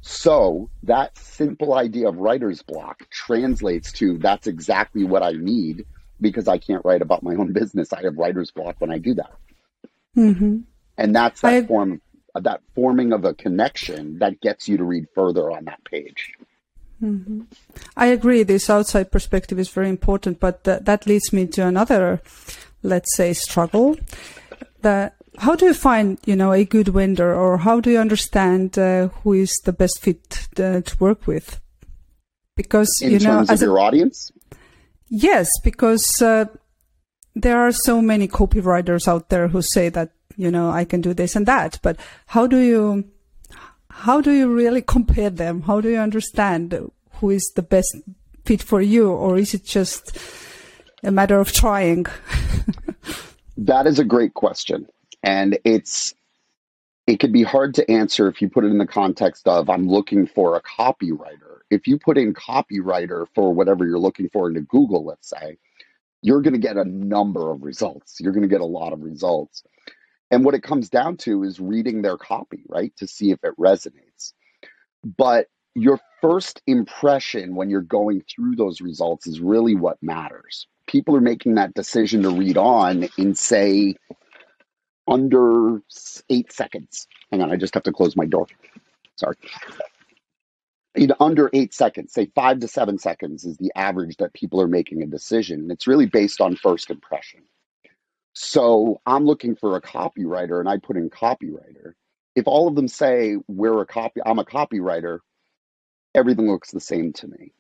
So 0.02 0.70
that 0.82 1.16
simple 1.16 1.74
idea 1.74 2.08
of 2.08 2.16
writer's 2.16 2.62
block 2.62 3.08
translates 3.10 3.92
to 3.92 4.18
that's 4.18 4.46
exactly 4.46 5.04
what 5.04 5.22
I 5.22 5.32
need 5.32 5.84
because 6.20 6.48
I 6.48 6.58
can't 6.58 6.84
write 6.84 7.02
about 7.02 7.22
my 7.22 7.34
own 7.34 7.52
business. 7.52 7.92
I 7.92 8.02
have 8.02 8.16
writer's 8.16 8.50
block 8.50 8.76
when 8.78 8.90
I 8.90 8.98
do 8.98 9.14
that. 9.14 9.32
Mm-hmm. 10.16 10.60
And 10.96 11.16
that's 11.16 11.40
that 11.42 11.52
I, 11.52 11.62
form, 11.66 12.00
that 12.34 12.60
forming 12.74 13.12
of 13.12 13.24
a 13.24 13.34
connection 13.34 14.18
that 14.18 14.40
gets 14.40 14.68
you 14.68 14.76
to 14.76 14.84
read 14.84 15.06
further 15.14 15.50
on 15.50 15.64
that 15.64 15.84
page. 15.84 16.34
Mm-hmm. 17.02 17.42
I 17.96 18.06
agree. 18.06 18.42
This 18.42 18.68
outside 18.68 19.10
perspective 19.10 19.58
is 19.58 19.70
very 19.70 19.88
important, 19.88 20.38
but 20.38 20.64
th- 20.64 20.82
that 20.82 21.06
leads 21.06 21.32
me 21.32 21.46
to 21.48 21.66
another, 21.66 22.20
let's 22.82 23.16
say, 23.16 23.32
struggle. 23.32 23.96
That 24.82 25.16
how 25.38 25.56
do 25.56 25.66
you 25.66 25.74
find, 25.74 26.18
you 26.26 26.36
know, 26.36 26.52
a 26.52 26.64
good 26.64 26.88
vendor, 26.88 27.34
or 27.34 27.58
how 27.58 27.80
do 27.80 27.90
you 27.90 27.98
understand 27.98 28.78
uh, 28.78 29.08
who 29.08 29.32
is 29.32 29.52
the 29.64 29.72
best 29.72 30.00
fit 30.00 30.48
uh, 30.58 30.82
to 30.82 30.96
work 30.98 31.26
with? 31.26 31.60
Because 32.56 32.90
in 33.00 33.12
you 33.12 33.18
know, 33.20 33.44
as 33.48 33.62
your 33.62 33.78
a, 33.78 33.80
audience. 33.80 34.30
Yes, 35.08 35.48
because 35.64 36.20
uh, 36.20 36.44
there 37.34 37.58
are 37.58 37.72
so 37.72 38.02
many 38.02 38.28
copywriters 38.28 39.08
out 39.08 39.30
there 39.30 39.48
who 39.48 39.62
say 39.62 39.88
that 39.88 40.12
you 40.40 40.50
know 40.50 40.70
I 40.70 40.84
can 40.84 41.00
do 41.02 41.12
this 41.12 41.36
and 41.36 41.46
that, 41.46 41.78
but 41.82 41.96
how 42.26 42.46
do 42.46 42.56
you 42.56 43.04
how 43.90 44.20
do 44.20 44.32
you 44.32 44.48
really 44.48 44.80
compare 44.82 45.30
them? 45.30 45.62
How 45.62 45.80
do 45.80 45.90
you 45.90 45.98
understand 45.98 46.74
who 47.14 47.30
is 47.30 47.52
the 47.54 47.62
best 47.62 47.94
fit 48.46 48.62
for 48.62 48.80
you, 48.80 49.10
or 49.10 49.36
is 49.36 49.52
it 49.52 49.64
just 49.64 50.16
a 51.04 51.10
matter 51.10 51.38
of 51.38 51.52
trying? 51.52 52.06
that 53.58 53.86
is 53.86 53.98
a 53.98 54.04
great 54.04 54.32
question. 54.32 54.86
And 55.22 55.58
it's 55.64 56.14
it 57.06 57.20
could 57.20 57.32
be 57.32 57.42
hard 57.42 57.74
to 57.74 57.90
answer 57.90 58.28
if 58.28 58.40
you 58.40 58.48
put 58.48 58.64
it 58.64 58.68
in 58.68 58.78
the 58.78 58.86
context 58.86 59.46
of 59.46 59.68
I'm 59.68 59.86
looking 59.86 60.26
for 60.26 60.56
a 60.56 60.62
copywriter. 60.62 61.58
If 61.68 61.86
you 61.86 61.98
put 61.98 62.16
in 62.16 62.32
copywriter 62.32 63.26
for 63.34 63.52
whatever 63.52 63.84
you're 63.84 63.98
looking 63.98 64.30
for 64.32 64.48
into 64.48 64.62
Google, 64.62 65.04
let's 65.04 65.28
say, 65.28 65.58
you're 66.22 66.40
going 66.40 66.54
to 66.54 66.58
get 66.58 66.76
a 66.76 66.84
number 66.84 67.50
of 67.50 67.62
results. 67.62 68.18
You're 68.20 68.32
going 68.32 68.48
to 68.48 68.48
get 68.48 68.60
a 68.60 68.66
lot 68.66 68.92
of 68.92 69.02
results. 69.02 69.62
And 70.30 70.44
what 70.44 70.54
it 70.54 70.62
comes 70.62 70.88
down 70.88 71.16
to 71.18 71.42
is 71.42 71.58
reading 71.58 72.02
their 72.02 72.16
copy, 72.16 72.62
right? 72.68 72.92
To 72.98 73.06
see 73.06 73.30
if 73.32 73.42
it 73.42 73.56
resonates. 73.58 74.32
But 75.04 75.46
your 75.74 75.98
first 76.20 76.62
impression 76.66 77.54
when 77.54 77.70
you're 77.70 77.80
going 77.80 78.22
through 78.22 78.56
those 78.56 78.80
results 78.80 79.26
is 79.26 79.40
really 79.40 79.74
what 79.74 80.02
matters. 80.02 80.66
People 80.86 81.16
are 81.16 81.20
making 81.20 81.54
that 81.54 81.74
decision 81.74 82.22
to 82.22 82.30
read 82.30 82.56
on 82.56 83.08
in, 83.16 83.34
say, 83.34 83.94
under 85.08 85.80
eight 86.28 86.52
seconds. 86.52 87.06
Hang 87.30 87.42
on, 87.42 87.50
I 87.50 87.56
just 87.56 87.74
have 87.74 87.84
to 87.84 87.92
close 87.92 88.16
my 88.16 88.26
door. 88.26 88.46
Sorry. 89.16 89.36
In 90.94 91.12
under 91.20 91.50
eight 91.52 91.72
seconds, 91.72 92.12
say 92.12 92.30
five 92.34 92.58
to 92.60 92.68
seven 92.68 92.98
seconds 92.98 93.44
is 93.44 93.56
the 93.56 93.72
average 93.76 94.16
that 94.16 94.32
people 94.32 94.60
are 94.60 94.68
making 94.68 95.02
a 95.02 95.06
decision. 95.06 95.60
And 95.60 95.70
it's 95.70 95.86
really 95.86 96.06
based 96.06 96.40
on 96.40 96.56
first 96.56 96.90
impression. 96.90 97.42
So 98.42 99.02
I'm 99.04 99.26
looking 99.26 99.54
for 99.54 99.76
a 99.76 99.82
copywriter 99.82 100.60
and 100.60 100.68
I 100.68 100.78
put 100.78 100.96
in 100.96 101.10
copywriter. 101.10 101.92
If 102.34 102.46
all 102.46 102.68
of 102.68 102.74
them 102.74 102.88
say 102.88 103.36
we're 103.46 103.82
a 103.82 103.86
copy, 103.86 104.22
I'm 104.24 104.38
a 104.38 104.46
copywriter, 104.46 105.18
everything 106.14 106.50
looks 106.50 106.70
the 106.70 106.80
same 106.80 107.12
to 107.12 107.28
me. 107.28 107.52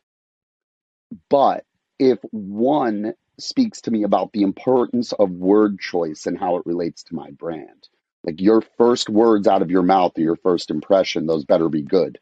But 1.28 1.66
if 1.98 2.18
one 2.30 3.12
speaks 3.38 3.82
to 3.82 3.90
me 3.90 4.04
about 4.04 4.32
the 4.32 4.40
importance 4.40 5.12
of 5.12 5.30
word 5.30 5.80
choice 5.80 6.24
and 6.24 6.38
how 6.38 6.56
it 6.56 6.64
relates 6.64 7.02
to 7.04 7.14
my 7.14 7.30
brand. 7.32 7.88
Like 8.24 8.40
your 8.40 8.62
first 8.78 9.10
words 9.10 9.46
out 9.46 9.60
of 9.60 9.70
your 9.70 9.82
mouth 9.82 10.12
or 10.16 10.22
your 10.22 10.36
first 10.36 10.70
impression, 10.70 11.26
those 11.26 11.44
better 11.44 11.68
be 11.68 11.82
good. 11.82 12.18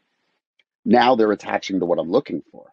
Now 0.84 1.14
they're 1.14 1.30
attaching 1.30 1.78
to 1.78 1.86
what 1.86 2.00
I'm 2.00 2.10
looking 2.10 2.42
for 2.50 2.72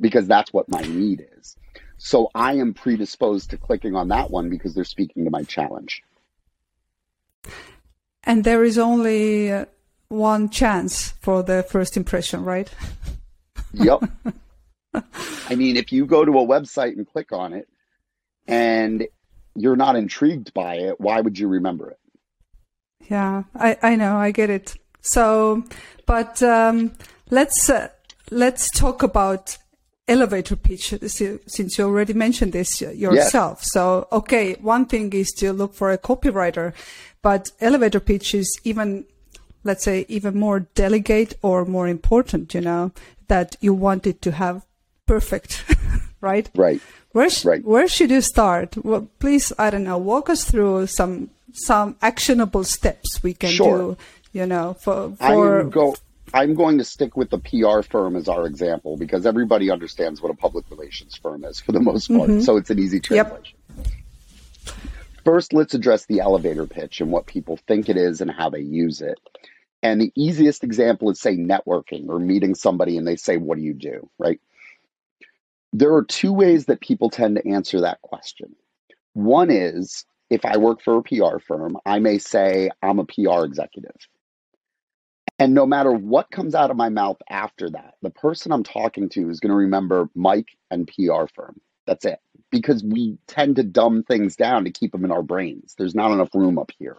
because 0.00 0.28
that's 0.28 0.52
what 0.52 0.68
my 0.68 0.82
need 0.82 1.26
is. 1.36 1.56
So 1.98 2.30
I 2.34 2.54
am 2.54 2.74
predisposed 2.74 3.50
to 3.50 3.56
clicking 3.56 3.94
on 3.94 4.08
that 4.08 4.30
one 4.30 4.50
because 4.50 4.74
they're 4.74 4.84
speaking 4.84 5.24
to 5.24 5.30
my 5.30 5.42
challenge. 5.44 6.02
And 8.24 8.44
there 8.44 8.64
is 8.64 8.76
only 8.76 9.52
uh, 9.52 9.66
one 10.08 10.50
chance 10.50 11.10
for 11.20 11.42
the 11.42 11.62
first 11.62 11.96
impression, 11.96 12.44
right? 12.44 12.70
Yep. 13.72 14.04
I 14.94 15.54
mean, 15.54 15.76
if 15.76 15.92
you 15.92 16.06
go 16.06 16.24
to 16.24 16.32
a 16.32 16.46
website 16.46 16.96
and 16.96 17.06
click 17.06 17.32
on 17.32 17.52
it 17.52 17.68
and 18.46 19.06
you're 19.54 19.76
not 19.76 19.96
intrigued 19.96 20.52
by 20.54 20.76
it, 20.76 21.00
why 21.00 21.20
would 21.20 21.38
you 21.38 21.48
remember 21.48 21.90
it? 21.90 21.98
Yeah, 23.08 23.44
I, 23.54 23.78
I 23.82 23.96
know, 23.96 24.16
I 24.16 24.32
get 24.32 24.50
it. 24.50 24.76
So, 25.00 25.62
but 26.04 26.42
um, 26.42 26.92
let's 27.30 27.70
uh, 27.70 27.88
let's 28.30 28.68
talk 28.70 29.02
about 29.02 29.56
elevator 30.08 30.56
pitch 30.56 30.94
since 31.46 31.78
you 31.78 31.84
already 31.84 32.12
mentioned 32.12 32.52
this 32.52 32.80
uh, 32.82 32.90
yourself. 32.90 33.58
Yes. 33.60 33.72
So, 33.72 34.06
okay, 34.12 34.54
one 34.54 34.86
thing 34.86 35.12
is 35.12 35.30
to 35.38 35.52
look 35.52 35.74
for 35.74 35.90
a 35.90 35.98
copywriter, 35.98 36.72
but 37.22 37.50
elevator 37.60 38.00
pitch 38.00 38.34
is 38.34 38.48
even 38.64 39.04
let's 39.66 39.84
say 39.84 40.06
even 40.08 40.38
more 40.38 40.60
delicate 40.60 41.34
or 41.42 41.64
more 41.64 41.88
important, 41.88 42.54
you 42.54 42.60
know, 42.60 42.92
that 43.28 43.56
you 43.60 43.74
want 43.74 44.06
it 44.06 44.22
to 44.22 44.32
have 44.32 44.64
perfect, 45.06 45.64
right? 46.20 46.48
Right. 46.54 46.80
Where, 47.12 47.28
sh- 47.28 47.44
right. 47.44 47.64
where 47.64 47.88
should 47.88 48.10
you 48.10 48.20
start? 48.20 48.76
Well, 48.84 49.08
please, 49.18 49.52
I 49.58 49.70
don't 49.70 49.84
know, 49.84 49.98
walk 49.98 50.30
us 50.30 50.44
through 50.44 50.86
some 50.86 51.30
some 51.52 51.96
actionable 52.02 52.64
steps 52.64 53.22
we 53.22 53.32
can 53.32 53.50
sure. 53.50 53.78
do. 53.78 53.96
You 54.32 54.44
know, 54.46 54.74
for 54.74 55.16
for 55.16 55.64
go, 55.64 55.96
I'm 56.34 56.54
going 56.54 56.78
to 56.78 56.84
stick 56.84 57.16
with 57.16 57.30
the 57.30 57.38
PR 57.38 57.82
firm 57.82 58.16
as 58.16 58.28
our 58.28 58.46
example 58.46 58.96
because 58.96 59.26
everybody 59.26 59.70
understands 59.70 60.20
what 60.20 60.30
a 60.30 60.34
public 60.34 60.64
relations 60.70 61.16
firm 61.16 61.44
is 61.44 61.60
for 61.60 61.72
the 61.72 61.80
most 61.80 62.08
part. 62.08 62.28
Mm-hmm. 62.28 62.40
So 62.40 62.56
it's 62.56 62.70
an 62.70 62.78
easy 62.78 63.00
translation. 63.00 63.56
Yep. 63.76 63.86
First, 65.24 65.52
let's 65.52 65.74
address 65.74 66.06
the 66.06 66.20
elevator 66.20 66.66
pitch 66.66 67.00
and 67.00 67.10
what 67.10 67.26
people 67.26 67.58
think 67.66 67.88
it 67.88 67.96
is 67.96 68.20
and 68.20 68.30
how 68.30 68.48
they 68.48 68.60
use 68.60 69.00
it. 69.00 69.18
And 69.82 70.00
the 70.00 70.12
easiest 70.14 70.64
example 70.64 71.10
is, 71.10 71.20
say, 71.20 71.36
networking 71.36 72.08
or 72.08 72.18
meeting 72.18 72.54
somebody 72.54 72.96
and 72.96 73.06
they 73.06 73.16
say, 73.16 73.36
What 73.36 73.58
do 73.58 73.64
you 73.64 73.74
do? 73.74 74.08
Right? 74.18 74.40
There 75.72 75.94
are 75.94 76.04
two 76.04 76.32
ways 76.32 76.66
that 76.66 76.80
people 76.80 77.10
tend 77.10 77.36
to 77.36 77.48
answer 77.48 77.80
that 77.80 78.00
question. 78.02 78.54
One 79.12 79.50
is 79.50 80.04
if 80.30 80.44
I 80.44 80.56
work 80.56 80.80
for 80.80 80.96
a 80.96 81.02
PR 81.02 81.38
firm, 81.38 81.76
I 81.84 81.98
may 81.98 82.18
say 82.18 82.70
I'm 82.82 82.98
a 82.98 83.04
PR 83.04 83.44
executive. 83.44 83.96
And 85.38 85.54
no 85.54 85.66
matter 85.66 85.92
what 85.92 86.30
comes 86.30 86.54
out 86.54 86.70
of 86.70 86.76
my 86.76 86.88
mouth 86.88 87.18
after 87.28 87.68
that, 87.70 87.94
the 88.02 88.10
person 88.10 88.52
I'm 88.52 88.62
talking 88.62 89.08
to 89.10 89.28
is 89.30 89.40
going 89.40 89.50
to 89.50 89.56
remember 89.56 90.08
Mike 90.14 90.56
and 90.70 90.88
PR 90.88 91.26
firm. 91.34 91.60
That's 91.86 92.04
it. 92.06 92.20
Because 92.50 92.82
we 92.82 93.18
tend 93.26 93.56
to 93.56 93.62
dumb 93.62 94.02
things 94.02 94.36
down 94.36 94.64
to 94.64 94.70
keep 94.70 94.92
them 94.92 95.04
in 95.04 95.10
our 95.10 95.22
brains. 95.22 95.74
There's 95.76 95.94
not 95.94 96.12
enough 96.12 96.34
room 96.34 96.58
up 96.58 96.70
here. 96.78 96.96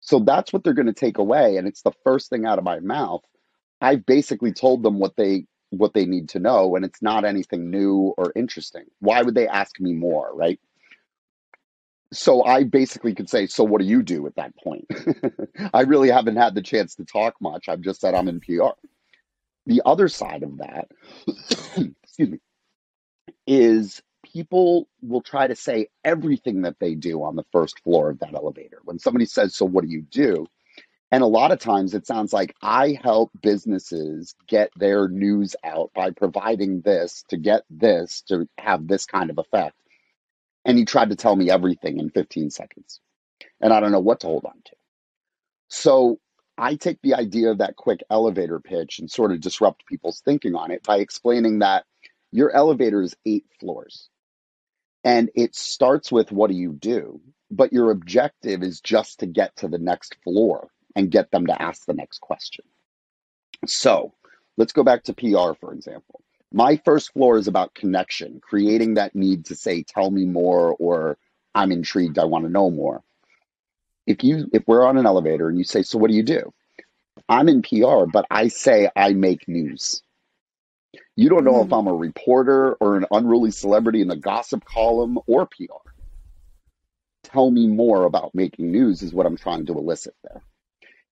So 0.00 0.20
that's 0.20 0.52
what 0.52 0.62
they're 0.62 0.72
going 0.74 0.86
to 0.86 0.92
take 0.92 1.18
away. 1.18 1.56
And 1.56 1.66
it's 1.66 1.82
the 1.82 1.92
first 2.04 2.30
thing 2.30 2.44
out 2.46 2.58
of 2.58 2.64
my 2.64 2.80
mouth. 2.80 3.22
I've 3.80 4.06
basically 4.06 4.52
told 4.52 4.82
them 4.82 4.98
what 4.98 5.16
they 5.16 5.46
what 5.70 5.94
they 5.94 6.04
need 6.04 6.28
to 6.28 6.38
know 6.38 6.76
and 6.76 6.84
it's 6.84 7.00
not 7.00 7.24
anything 7.24 7.70
new 7.70 8.12
or 8.18 8.30
interesting. 8.36 8.84
Why 9.00 9.22
would 9.22 9.34
they 9.34 9.48
ask 9.48 9.80
me 9.80 9.94
more, 9.94 10.30
right? 10.34 10.60
So 12.12 12.44
I 12.44 12.64
basically 12.64 13.14
could 13.14 13.28
say, 13.28 13.46
so 13.46 13.64
what 13.64 13.80
do 13.80 13.86
you 13.86 14.02
do 14.02 14.26
at 14.26 14.36
that 14.36 14.54
point? 14.56 14.86
I 15.74 15.82
really 15.82 16.10
haven't 16.10 16.36
had 16.36 16.54
the 16.54 16.62
chance 16.62 16.94
to 16.96 17.04
talk 17.04 17.34
much. 17.40 17.68
I've 17.68 17.80
just 17.80 18.00
said 18.00 18.14
I'm 18.14 18.28
in 18.28 18.40
PR. 18.40 18.70
The 19.66 19.82
other 19.86 20.08
side 20.08 20.42
of 20.42 20.58
that, 20.58 20.88
excuse 22.04 22.30
me, 22.30 22.38
is 23.46 24.02
people 24.24 24.88
will 25.00 25.22
try 25.22 25.46
to 25.46 25.56
say 25.56 25.88
everything 26.04 26.62
that 26.62 26.76
they 26.80 26.94
do 26.94 27.22
on 27.22 27.36
the 27.36 27.46
first 27.52 27.80
floor 27.82 28.10
of 28.10 28.18
that 28.20 28.34
elevator. 28.34 28.78
When 28.84 28.98
somebody 28.98 29.26
says, 29.26 29.54
so 29.54 29.64
what 29.64 29.84
do 29.84 29.90
you 29.90 30.02
do? 30.02 30.46
And 31.10 31.22
a 31.22 31.26
lot 31.26 31.52
of 31.52 31.58
times 31.58 31.92
it 31.92 32.06
sounds 32.06 32.32
like 32.32 32.54
I 32.62 32.98
help 33.02 33.30
businesses 33.40 34.34
get 34.46 34.70
their 34.76 35.08
news 35.08 35.54
out 35.62 35.90
by 35.94 36.10
providing 36.10 36.80
this 36.80 37.24
to 37.28 37.36
get 37.36 37.64
this 37.68 38.22
to 38.28 38.48
have 38.58 38.86
this 38.86 39.04
kind 39.04 39.30
of 39.30 39.38
effect. 39.38 39.76
And 40.64 40.78
he 40.78 40.84
tried 40.84 41.10
to 41.10 41.16
tell 41.16 41.36
me 41.36 41.50
everything 41.50 41.98
in 41.98 42.10
15 42.10 42.50
seconds. 42.50 43.00
And 43.60 43.72
I 43.72 43.80
don't 43.80 43.92
know 43.92 44.00
what 44.00 44.20
to 44.20 44.26
hold 44.28 44.44
on 44.44 44.60
to. 44.64 44.76
So 45.68 46.18
I 46.58 46.76
take 46.76 47.00
the 47.02 47.14
idea 47.14 47.50
of 47.50 47.58
that 47.58 47.76
quick 47.76 48.00
elevator 48.10 48.60
pitch 48.60 48.98
and 48.98 49.10
sort 49.10 49.32
of 49.32 49.40
disrupt 49.40 49.86
people's 49.86 50.20
thinking 50.20 50.54
on 50.54 50.70
it 50.70 50.82
by 50.82 50.98
explaining 50.98 51.60
that 51.60 51.84
your 52.30 52.50
elevator 52.54 53.02
is 53.02 53.16
eight 53.26 53.46
floors. 53.58 54.08
And 55.04 55.30
it 55.34 55.54
starts 55.54 56.12
with 56.12 56.30
what 56.30 56.50
do 56.50 56.56
you 56.56 56.72
do? 56.72 57.20
But 57.50 57.72
your 57.72 57.90
objective 57.90 58.62
is 58.62 58.80
just 58.80 59.20
to 59.20 59.26
get 59.26 59.56
to 59.56 59.68
the 59.68 59.78
next 59.78 60.16
floor 60.22 60.68
and 60.94 61.10
get 61.10 61.30
them 61.30 61.46
to 61.46 61.62
ask 61.62 61.86
the 61.86 61.94
next 61.94 62.20
question. 62.20 62.64
So 63.66 64.14
let's 64.56 64.72
go 64.72 64.82
back 64.82 65.04
to 65.04 65.14
PR, 65.14 65.54
for 65.58 65.72
example. 65.72 66.22
My 66.52 66.76
first 66.84 67.12
floor 67.12 67.38
is 67.38 67.48
about 67.48 67.74
connection, 67.74 68.40
creating 68.40 68.94
that 68.94 69.14
need 69.14 69.46
to 69.46 69.56
say, 69.56 69.82
tell 69.82 70.10
me 70.10 70.24
more, 70.24 70.74
or 70.78 71.18
I'm 71.54 71.72
intrigued, 71.72 72.18
I 72.18 72.24
want 72.24 72.44
to 72.44 72.50
know 72.50 72.70
more. 72.70 73.02
If 74.06 74.24
you 74.24 74.50
if 74.52 74.64
we're 74.66 74.86
on 74.86 74.98
an 74.98 75.06
elevator 75.06 75.48
and 75.48 75.56
you 75.56 75.64
say, 75.64 75.82
So 75.82 75.98
what 75.98 76.10
do 76.10 76.16
you 76.16 76.22
do? 76.22 76.52
I'm 77.28 77.48
in 77.48 77.62
PR, 77.62 78.04
but 78.12 78.26
I 78.30 78.48
say 78.48 78.90
I 78.96 79.12
make 79.12 79.46
news. 79.46 80.02
You 81.14 81.28
don't 81.28 81.44
know 81.44 81.62
mm. 81.62 81.66
if. 81.66 81.72
I'm 81.72 81.86
a 81.86 81.94
reporter 81.94 82.74
or 82.74 82.96
an 82.96 83.06
unruly 83.10 83.50
celebrity 83.50 84.00
in 84.00 84.08
the 84.08 84.16
gossip 84.16 84.64
column 84.64 85.18
or 85.26 85.46
PR. 85.46 85.90
Tell 87.22 87.50
me 87.50 87.68
more 87.68 88.04
about 88.04 88.34
making 88.34 88.72
news 88.72 89.02
is 89.02 89.14
what 89.14 89.26
I'm 89.26 89.36
trying 89.36 89.66
to 89.66 89.72
elicit 89.74 90.14
there 90.24 90.42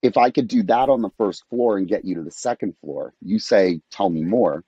if 0.02 0.16
I 0.16 0.30
could 0.30 0.48
do 0.48 0.62
that 0.64 0.88
on 0.88 1.02
the 1.02 1.10
first 1.18 1.44
floor 1.48 1.76
and 1.76 1.88
get 1.88 2.04
you 2.04 2.14
to 2.16 2.22
the 2.22 2.30
second 2.30 2.74
floor, 2.80 3.12
you 3.20 3.38
say, 3.38 3.80
tell 3.90 4.08
me 4.08 4.22
more. 4.22 4.64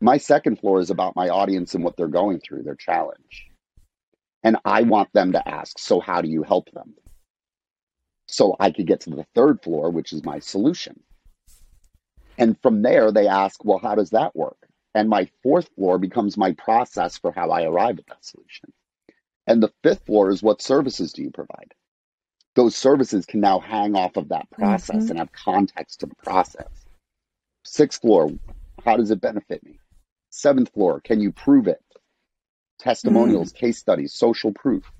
My 0.00 0.16
second 0.16 0.58
floor 0.58 0.80
is 0.80 0.90
about 0.90 1.16
my 1.16 1.28
audience 1.28 1.74
and 1.74 1.84
what 1.84 1.96
they're 1.96 2.08
going 2.08 2.40
through, 2.40 2.62
their 2.62 2.74
challenge. 2.74 3.46
And 4.42 4.56
I 4.64 4.82
want 4.82 5.12
them 5.12 5.32
to 5.32 5.48
ask, 5.48 5.78
so 5.78 6.00
how 6.00 6.22
do 6.22 6.28
you 6.28 6.42
help 6.42 6.70
them? 6.72 6.94
So 8.26 8.56
I 8.58 8.70
could 8.70 8.86
get 8.86 9.00
to 9.02 9.10
the 9.10 9.26
third 9.34 9.62
floor, 9.62 9.90
which 9.90 10.12
is 10.12 10.24
my 10.24 10.38
solution. 10.38 11.00
And 12.38 12.56
from 12.62 12.82
there, 12.82 13.12
they 13.12 13.28
ask, 13.28 13.62
well, 13.64 13.78
how 13.78 13.94
does 13.94 14.10
that 14.10 14.34
work? 14.34 14.56
And 14.94 15.08
my 15.08 15.28
fourth 15.42 15.68
floor 15.74 15.98
becomes 15.98 16.36
my 16.36 16.52
process 16.52 17.18
for 17.18 17.32
how 17.32 17.50
I 17.50 17.64
arrive 17.64 17.98
at 17.98 18.06
that 18.06 18.24
solution. 18.24 18.72
And 19.46 19.62
the 19.62 19.72
fifth 19.82 20.06
floor 20.06 20.30
is 20.30 20.42
what 20.42 20.62
services 20.62 21.12
do 21.12 21.22
you 21.22 21.30
provide? 21.30 21.74
those 22.54 22.76
services 22.76 23.24
can 23.26 23.40
now 23.40 23.58
hang 23.60 23.94
off 23.94 24.16
of 24.16 24.28
that 24.28 24.48
process 24.50 25.04
mm-hmm. 25.04 25.10
and 25.10 25.18
have 25.18 25.32
context 25.32 26.00
to 26.00 26.06
the 26.06 26.14
process. 26.16 26.68
Sixth 27.64 28.00
floor, 28.00 28.30
how 28.84 28.96
does 28.96 29.10
it 29.10 29.20
benefit 29.20 29.64
me? 29.64 29.78
Seventh 30.30 30.72
floor, 30.72 31.00
can 31.00 31.20
you 31.20 31.32
prove 31.32 31.66
it? 31.66 31.82
Testimonials, 32.78 33.52
mm. 33.52 33.56
case 33.56 33.78
studies, 33.78 34.14
social 34.14 34.52
proof. 34.52 34.90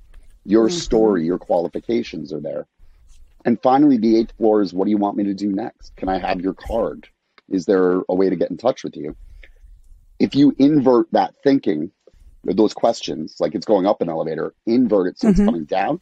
Your 0.45 0.69
mm-hmm. 0.69 0.77
story, 0.77 1.25
your 1.25 1.39
qualifications 1.39 2.33
are 2.33 2.41
there. 2.41 2.67
And 3.45 3.61
finally, 3.63 3.97
the 3.97 4.19
eighth 4.19 4.33
floor 4.37 4.61
is 4.61 4.75
what 4.75 4.85
do 4.85 4.91
you 4.91 4.99
want 4.99 5.17
me 5.17 5.25
to 5.25 5.35
do 5.35 5.51
next? 5.51 5.97
Can 5.97 6.09
I 6.09 6.19
have 6.19 6.41
your 6.41 6.55
card? 6.55 7.09
Is 7.49 7.65
there 7.65 8.03
a 8.09 8.15
way 8.15 8.29
to 8.29 8.37
get 8.37 8.51
in 8.51 8.59
touch 8.59 8.85
with 8.85 8.97
you? 8.97 9.17
If 10.19 10.35
you 10.35 10.55
invert 10.59 11.07
that 11.13 11.35
thinking, 11.43 11.91
those 12.45 12.75
questions, 12.75 13.37
like 13.41 13.55
it's 13.55 13.67
going 13.67 13.87
up 13.87 14.03
an 14.03 14.09
elevator, 14.09 14.55
invert 14.67 15.09
it 15.09 15.19
so 15.19 15.29
mm-hmm. 15.29 15.41
it's 15.41 15.47
coming 15.47 15.65
down. 15.65 16.01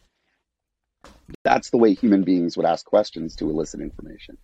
That's 1.43 1.69
the 1.69 1.77
way 1.77 1.93
human 1.93 2.23
beings 2.23 2.57
would 2.57 2.65
ask 2.65 2.85
questions 2.85 3.35
to 3.37 3.49
elicit 3.49 3.79
information. 3.79 4.37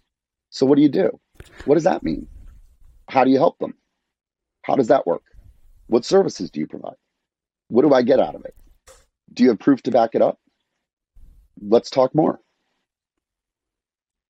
So, 0.51 0.65
what 0.65 0.75
do 0.75 0.81
you 0.81 0.89
do? 0.89 1.19
What 1.65 1.75
does 1.75 1.83
that 1.83 2.03
mean? 2.03 2.27
How 3.09 3.23
do 3.23 3.31
you 3.31 3.37
help 3.37 3.57
them? 3.59 3.75
How 4.65 4.75
does 4.75 4.87
that 4.87 5.05
work? 5.05 5.23
What 5.87 6.05
services 6.05 6.49
do 6.49 6.59
you 6.59 6.67
provide? 6.67 6.95
What 7.67 7.83
do 7.83 7.93
I 7.93 8.01
get 8.01 8.19
out 8.19 8.35
of 8.35 8.45
it? 8.45 8.55
Do 9.31 9.43
you 9.43 9.49
have 9.49 9.59
proof 9.59 9.81
to 9.83 9.91
back 9.91 10.15
it 10.15 10.21
up? 10.21 10.39
Let's 11.61 11.89
talk 11.89 12.15
more. 12.15 12.39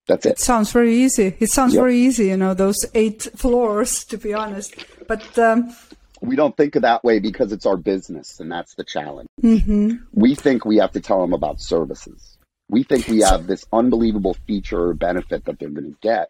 That's 0.07 0.25
it. 0.25 0.33
It 0.33 0.39
sounds 0.39 0.71
very 0.71 0.95
easy. 0.95 1.35
It 1.39 1.49
sounds 1.49 1.73
yep. 1.73 1.81
very 1.81 1.97
easy, 1.97 2.27
you 2.27 2.37
know, 2.37 2.53
those 2.53 2.85
eight 2.93 3.23
floors, 3.35 4.03
to 4.05 4.17
be 4.17 4.33
honest. 4.33 4.75
But 5.07 5.37
um, 5.39 5.75
we 6.21 6.35
don't 6.35 6.55
think 6.55 6.75
of 6.75 6.83
that 6.83 7.03
way 7.03 7.19
because 7.19 7.51
it's 7.51 7.65
our 7.65 7.77
business, 7.77 8.39
and 8.39 8.51
that's 8.51 8.75
the 8.75 8.83
challenge. 8.83 9.27
Mm-hmm. 9.41 9.95
We 10.13 10.35
think 10.35 10.65
we 10.65 10.77
have 10.77 10.91
to 10.91 10.99
tell 10.99 11.21
them 11.21 11.33
about 11.33 11.59
services. 11.59 12.37
We 12.69 12.83
think 12.83 13.07
we 13.07 13.19
have 13.19 13.47
this 13.47 13.65
unbelievable 13.71 14.35
feature 14.45 14.89
or 14.89 14.93
benefit 14.93 15.45
that 15.45 15.59
they're 15.59 15.69
going 15.69 15.91
to 15.91 15.97
get. 16.01 16.29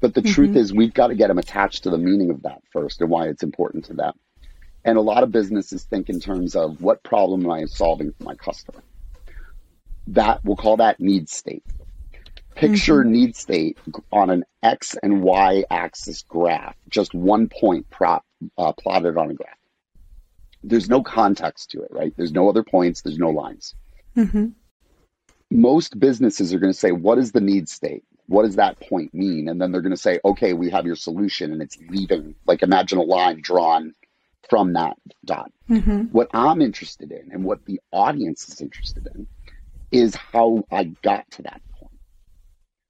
But 0.00 0.14
the 0.14 0.22
mm-hmm. 0.22 0.32
truth 0.32 0.56
is, 0.56 0.72
we've 0.72 0.94
got 0.94 1.08
to 1.08 1.14
get 1.14 1.28
them 1.28 1.38
attached 1.38 1.82
to 1.84 1.90
the 1.90 1.98
meaning 1.98 2.30
of 2.30 2.42
that 2.42 2.62
first 2.72 3.00
and 3.00 3.10
why 3.10 3.28
it's 3.28 3.42
important 3.42 3.84
to 3.86 3.94
them. 3.94 4.12
And 4.84 4.96
a 4.96 5.02
lot 5.02 5.22
of 5.22 5.32
businesses 5.32 5.84
think 5.84 6.08
in 6.08 6.20
terms 6.20 6.54
of 6.54 6.80
what 6.80 7.02
problem 7.02 7.44
am 7.44 7.50
I 7.50 7.64
solving 7.64 8.12
for 8.12 8.24
my 8.24 8.34
customer? 8.34 8.82
That 10.08 10.44
we'll 10.44 10.56
call 10.56 10.76
that 10.78 11.00
need 11.00 11.28
state. 11.28 11.64
Picture 12.54 13.02
mm-hmm. 13.02 13.12
need 13.12 13.36
state 13.36 13.78
on 14.12 14.30
an 14.30 14.44
X 14.62 14.96
and 15.02 15.22
Y 15.22 15.64
axis 15.70 16.22
graph, 16.22 16.76
just 16.88 17.14
one 17.14 17.48
point 17.48 17.88
prop, 17.90 18.24
uh, 18.56 18.72
plotted 18.72 19.16
on 19.16 19.30
a 19.30 19.34
graph. 19.34 19.58
There's 20.64 20.88
no 20.88 21.02
context 21.02 21.70
to 21.70 21.82
it, 21.82 21.90
right? 21.92 22.12
There's 22.16 22.32
no 22.32 22.48
other 22.48 22.64
points, 22.64 23.02
there's 23.02 23.18
no 23.18 23.30
lines. 23.30 23.74
Mm-hmm. 24.16 24.46
Most 25.50 25.98
businesses 25.98 26.52
are 26.52 26.58
going 26.58 26.72
to 26.72 26.78
say, 26.78 26.92
What 26.92 27.18
is 27.18 27.32
the 27.32 27.40
need 27.40 27.68
state? 27.68 28.04
What 28.28 28.44
does 28.44 28.56
that 28.56 28.78
point 28.80 29.12
mean? 29.12 29.48
And 29.48 29.60
then 29.60 29.72
they're 29.72 29.82
going 29.82 29.90
to 29.90 29.96
say, 29.96 30.20
Okay, 30.24 30.52
we 30.52 30.70
have 30.70 30.86
your 30.86 30.96
solution, 30.96 31.52
and 31.52 31.60
it's 31.60 31.78
leaving. 31.88 32.34
Like 32.46 32.62
imagine 32.62 32.98
a 32.98 33.02
line 33.02 33.40
drawn 33.42 33.94
from 34.48 34.72
that 34.74 34.96
dot. 35.24 35.50
Mm-hmm. 35.68 36.04
What 36.12 36.28
I'm 36.32 36.62
interested 36.62 37.12
in 37.12 37.30
and 37.32 37.44
what 37.44 37.64
the 37.66 37.80
audience 37.92 38.48
is 38.48 38.60
interested 38.60 39.06
in 39.14 39.26
is 39.90 40.14
how 40.14 40.64
I 40.70 40.84
got 41.02 41.30
to 41.32 41.42
that 41.42 41.60
point. 41.78 41.92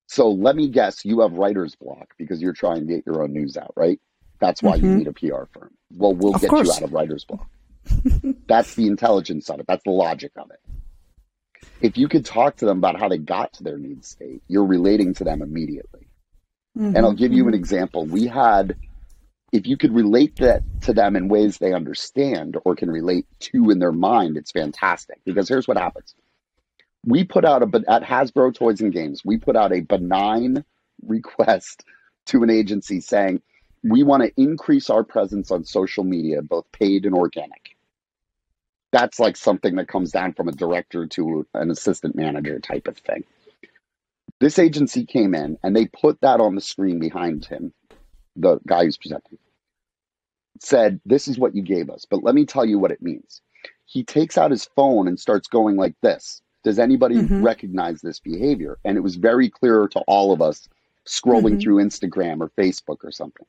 so 0.07 0.31
let 0.31 0.57
me 0.57 0.69
guess, 0.69 1.05
you 1.05 1.21
have 1.21 1.33
writer's 1.33 1.75
block 1.77 2.15
because 2.19 2.41
you're 2.41 2.53
trying 2.53 2.87
to 2.87 2.95
get 2.95 3.07
your 3.07 3.23
own 3.23 3.33
news 3.33 3.57
out, 3.57 3.73
right? 3.77 4.01
That's 4.41 4.63
why 4.63 4.77
mm-hmm. 4.77 4.87
you 4.87 4.97
need 4.97 5.07
a 5.09 5.13
PR 5.13 5.45
firm. 5.53 5.71
Well, 5.97 6.15
we'll 6.15 6.35
of 6.35 6.41
get 6.41 6.51
course. 6.51 6.69
you 6.69 6.75
out 6.75 6.83
of 6.83 6.93
writer's 6.93 7.25
block. 7.25 7.49
That's 8.49 8.75
the 8.75 8.87
intelligence 8.87 9.49
of 9.51 9.61
it. 9.61 9.67
That's 9.67 9.83
the 9.85 9.91
logic 9.91 10.33
of 10.37 10.51
it. 10.51 10.61
If 11.81 11.97
you 11.97 12.09
could 12.09 12.25
talk 12.25 12.57
to 12.57 12.65
them 12.65 12.79
about 12.79 12.99
how 12.99 13.09
they 13.09 13.19
got 13.19 13.53
to 13.55 13.65
their 13.65 13.79
need 13.79 14.05
state, 14.05 14.43
you're 14.49 14.67
relating 14.67 15.15
to 15.15 15.25
them 15.25 15.43
immediately. 15.43 16.09
Mm-hmm. 16.77 16.97
And 16.97 16.99
I'll 16.99 17.13
give 17.13 17.33
you 17.33 17.45
an 17.45 17.49
mm-hmm. 17.49 17.61
example. 17.61 18.05
We 18.05 18.27
had, 18.27 18.77
if 19.53 19.67
you 19.67 19.77
could 19.77 19.95
relate 19.95 20.37
that 20.37 20.63
to 20.83 20.93
them 20.93 21.17
in 21.17 21.29
ways 21.29 21.59
they 21.59 21.73
understand 21.73 22.57
or 22.65 22.75
can 22.75 22.91
relate 22.91 23.27
to 23.41 23.71
in 23.71 23.79
their 23.79 23.93
mind, 23.93 24.37
it's 24.37 24.53
fantastic. 24.53 25.21
Because 25.25 25.49
here's 25.49 25.69
what 25.69 25.79
happens 25.79 26.15
we 27.05 27.25
put 27.25 27.45
out 27.45 27.63
a 27.63 27.85
at 27.89 28.03
Hasbro 28.03 28.55
Toys 28.55 28.81
and 28.81 28.93
Games, 28.93 29.25
we 29.25 29.39
put 29.39 29.57
out 29.57 29.73
a 29.73 29.81
benign 29.81 30.65
request 31.07 31.85
to 32.27 32.43
an 32.43 32.51
agency 32.51 33.01
saying 33.01 33.41
we 33.83 34.03
want 34.03 34.23
to 34.23 34.33
increase 34.37 34.91
our 34.91 35.05
presence 35.05 35.51
on 35.51 35.65
social 35.65 36.05
media, 36.05 36.43
both 36.43 36.71
paid 36.73 37.07
and 37.07 37.15
organic. 37.15 37.77
That's 38.93 39.21
like 39.21 39.37
something 39.37 39.77
that 39.77 39.89
comes 39.89 40.13
down 40.13 40.33
from 40.33 40.49
a 40.49 40.53
director 40.53 41.07
to 41.07 41.47
an 41.55 41.71
assistant 41.71 42.15
manager 42.15 42.59
type 42.59 42.89
of 42.89 42.97
thing. 42.99 43.25
This 44.41 44.59
agency 44.59 45.05
came 45.05 45.35
in 45.35 45.59
and 45.63 45.75
they 45.75 45.87
put 45.87 46.21
that 46.21 46.41
on 46.41 46.55
the 46.55 46.61
screen 46.61 46.99
behind 46.99 47.45
him, 47.45 47.73
the 48.37 48.59
guy 48.67 48.85
who's 48.85 48.97
presenting. 48.97 49.39
Said, 50.61 51.01
This 51.05 51.29
is 51.29 51.39
what 51.39 51.55
you 51.55 51.63
gave 51.63 51.91
us, 51.91 52.07
but 52.09 52.23
let 52.23 52.35
me 52.35 52.47
tell 52.47 52.65
you 52.65 52.79
what 52.79 52.93
it 52.93 53.03
means. 53.03 53.43
He 53.85 54.05
takes 54.05 54.39
out 54.39 54.51
his 54.51 54.65
phone 54.77 55.09
and 55.09 55.19
starts 55.19 55.49
going 55.49 55.77
like 55.77 55.95
this 56.03 56.43
does 56.65 56.79
anybody 56.79 57.17
mm-hmm. 57.17 57.43
recognize 57.43 58.01
this 58.01 58.21
behavior? 58.21 58.79
And 58.85 58.97
it 58.97 59.01
was 59.01 59.17
very 59.17 59.49
clear 59.49 59.89
to 59.89 60.01
all 60.01 60.33
of 60.33 60.43
us 60.43 60.69
scrolling 61.07 61.53
mm-hmm. 61.53 61.61
through 61.61 61.77
Instagram 61.77 62.41
or 62.41 62.51
Facebook 62.59 62.99
or 63.05 63.11
something. 63.11 63.47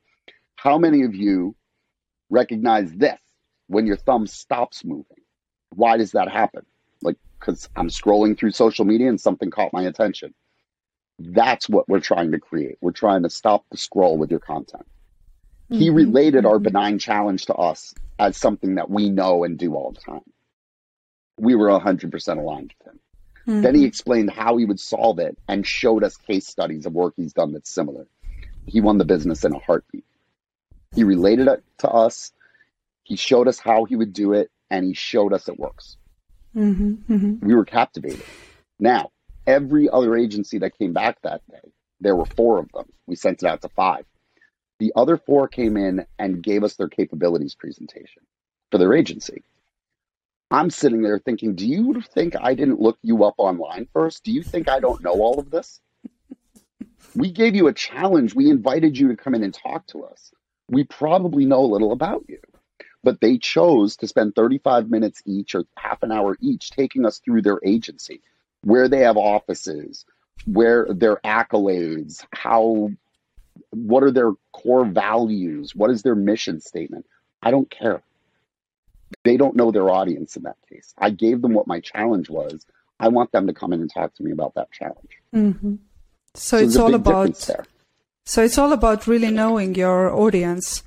How 0.55 0.77
many 0.77 1.03
of 1.03 1.15
you 1.15 1.55
recognize 2.29 2.91
this 2.93 3.19
when 3.67 3.87
your 3.87 3.97
thumb 3.97 4.27
stops 4.27 4.85
moving? 4.85 5.17
Why 5.75 5.97
does 5.97 6.11
that 6.11 6.29
happen? 6.29 6.65
Like, 7.01 7.17
because 7.39 7.69
I'm 7.75 7.89
scrolling 7.89 8.37
through 8.37 8.51
social 8.51 8.85
media 8.85 9.09
and 9.09 9.19
something 9.19 9.51
caught 9.51 9.73
my 9.73 9.83
attention. 9.83 10.33
That's 11.19 11.67
what 11.67 11.87
we're 11.89 11.99
trying 11.99 12.31
to 12.31 12.39
create. 12.39 12.77
We're 12.81 12.91
trying 12.91 13.23
to 13.23 13.29
stop 13.29 13.65
the 13.71 13.77
scroll 13.77 14.17
with 14.17 14.31
your 14.31 14.39
content. 14.39 14.85
Mm-hmm. 15.69 15.81
He 15.81 15.89
related 15.89 16.45
our 16.45 16.55
mm-hmm. 16.55 16.63
benign 16.63 16.99
challenge 16.99 17.45
to 17.45 17.53
us 17.53 17.93
as 18.17 18.37
something 18.37 18.75
that 18.75 18.89
we 18.89 19.09
know 19.09 19.43
and 19.43 19.57
do 19.57 19.75
all 19.75 19.91
the 19.91 20.01
time. 20.01 20.23
We 21.37 21.55
were 21.55 21.67
100% 21.67 22.37
aligned 22.37 22.73
with 22.77 22.87
him. 22.87 22.99
Mm-hmm. 23.47 23.61
Then 23.61 23.75
he 23.75 23.85
explained 23.85 24.31
how 24.31 24.57
he 24.57 24.65
would 24.65 24.79
solve 24.79 25.19
it 25.19 25.37
and 25.47 25.65
showed 25.65 26.03
us 26.03 26.17
case 26.17 26.47
studies 26.47 26.85
of 26.85 26.93
work 26.93 27.13
he's 27.15 27.33
done 27.33 27.53
that's 27.53 27.69
similar. 27.69 28.07
He 28.65 28.81
won 28.81 28.97
the 28.97 29.05
business 29.05 29.43
in 29.43 29.53
a 29.53 29.59
heartbeat. 29.59 30.05
He 30.95 31.03
related 31.03 31.47
it 31.47 31.63
to 31.79 31.89
us. 31.89 32.31
He 33.03 33.15
showed 33.15 33.47
us 33.47 33.59
how 33.59 33.85
he 33.85 33.95
would 33.95 34.13
do 34.13 34.33
it, 34.33 34.51
and 34.69 34.85
he 34.85 34.93
showed 34.93 35.33
us 35.33 35.47
it 35.47 35.59
works. 35.59 35.97
Mm-hmm, 36.55 37.13
mm-hmm. 37.13 37.47
We 37.47 37.55
were 37.55 37.65
captivated. 37.65 38.23
Now, 38.79 39.11
every 39.45 39.89
other 39.89 40.15
agency 40.15 40.59
that 40.59 40.77
came 40.77 40.93
back 40.93 41.21
that 41.21 41.41
day, 41.49 41.71
there 41.99 42.15
were 42.15 42.25
four 42.25 42.59
of 42.59 42.71
them. 42.73 42.85
We 43.07 43.15
sent 43.15 43.43
it 43.43 43.47
out 43.47 43.61
to 43.61 43.69
five. 43.69 44.05
The 44.79 44.93
other 44.95 45.17
four 45.17 45.47
came 45.47 45.75
in 45.75 46.05
and 46.17 46.41
gave 46.41 46.63
us 46.63 46.75
their 46.75 46.87
capabilities 46.87 47.55
presentation 47.55 48.23
for 48.71 48.77
their 48.77 48.93
agency. 48.93 49.43
I'm 50.51 50.69
sitting 50.69 51.01
there 51.03 51.19
thinking, 51.19 51.55
do 51.55 51.67
you 51.67 52.01
think 52.01 52.35
I 52.39 52.55
didn't 52.55 52.79
look 52.79 52.97
you 53.03 53.23
up 53.23 53.35
online 53.37 53.87
first? 53.93 54.23
Do 54.23 54.31
you 54.31 54.41
think 54.41 54.67
I 54.67 54.79
don't 54.79 55.03
know 55.03 55.11
all 55.11 55.39
of 55.39 55.51
this? 55.51 55.79
We 57.15 57.31
gave 57.31 57.55
you 57.55 57.67
a 57.67 57.73
challenge. 57.73 58.33
We 58.33 58.49
invited 58.49 58.97
you 58.97 59.09
to 59.09 59.15
come 59.15 59.35
in 59.35 59.43
and 59.43 59.53
talk 59.53 59.85
to 59.87 60.05
us. 60.05 60.31
We 60.69 60.85
probably 60.85 61.45
know 61.45 61.59
a 61.59 61.67
little 61.67 61.91
about 61.91 62.25
you. 62.27 62.39
But 63.03 63.21
they 63.21 63.37
chose 63.37 63.95
to 63.97 64.07
spend 64.07 64.35
35 64.35 64.89
minutes 64.89 65.21
each 65.25 65.55
or 65.55 65.65
half 65.77 66.03
an 66.03 66.11
hour 66.11 66.37
each 66.41 66.71
taking 66.71 67.05
us 67.05 67.19
through 67.19 67.41
their 67.41 67.59
agency, 67.63 68.21
where 68.63 68.89
they 68.89 68.99
have 68.99 69.15
offices, 69.15 70.05
where 70.45 70.85
their 70.89 71.17
accolades, 71.17 72.25
how 72.33 72.91
what 73.71 74.03
are 74.03 74.11
their 74.11 74.31
core 74.51 74.85
values, 74.85 75.75
what 75.75 75.91
is 75.91 76.01
their 76.01 76.15
mission 76.15 76.59
statement. 76.59 77.05
I 77.41 77.51
don't 77.51 77.69
care 77.69 78.01
they 79.23 79.37
don't 79.37 79.55
know 79.55 79.71
their 79.71 79.89
audience 79.89 80.35
in 80.35 80.43
that 80.43 80.57
case. 80.69 80.93
I 80.97 81.09
gave 81.09 81.41
them 81.41 81.53
what 81.53 81.67
my 81.67 81.79
challenge 81.79 82.29
was. 82.29 82.65
I 82.99 83.07
want 83.07 83.31
them 83.31 83.47
to 83.47 83.53
come 83.53 83.73
in 83.73 83.81
and 83.81 83.91
talk 83.91 84.13
to 84.15 84.23
me 84.23 84.31
about 84.31 84.53
that 84.55 84.71
challenge. 84.71 85.21
Mm-hmm. 85.33 85.75
So, 86.35 86.57
so, 86.57 86.63
it's 86.63 86.75
all 86.75 86.93
about 86.93 87.35
so 88.25 88.43
it's 88.43 88.57
all 88.57 88.71
about 88.71 89.07
really 89.07 89.31
knowing 89.31 89.73
your 89.73 90.13
audience 90.13 90.83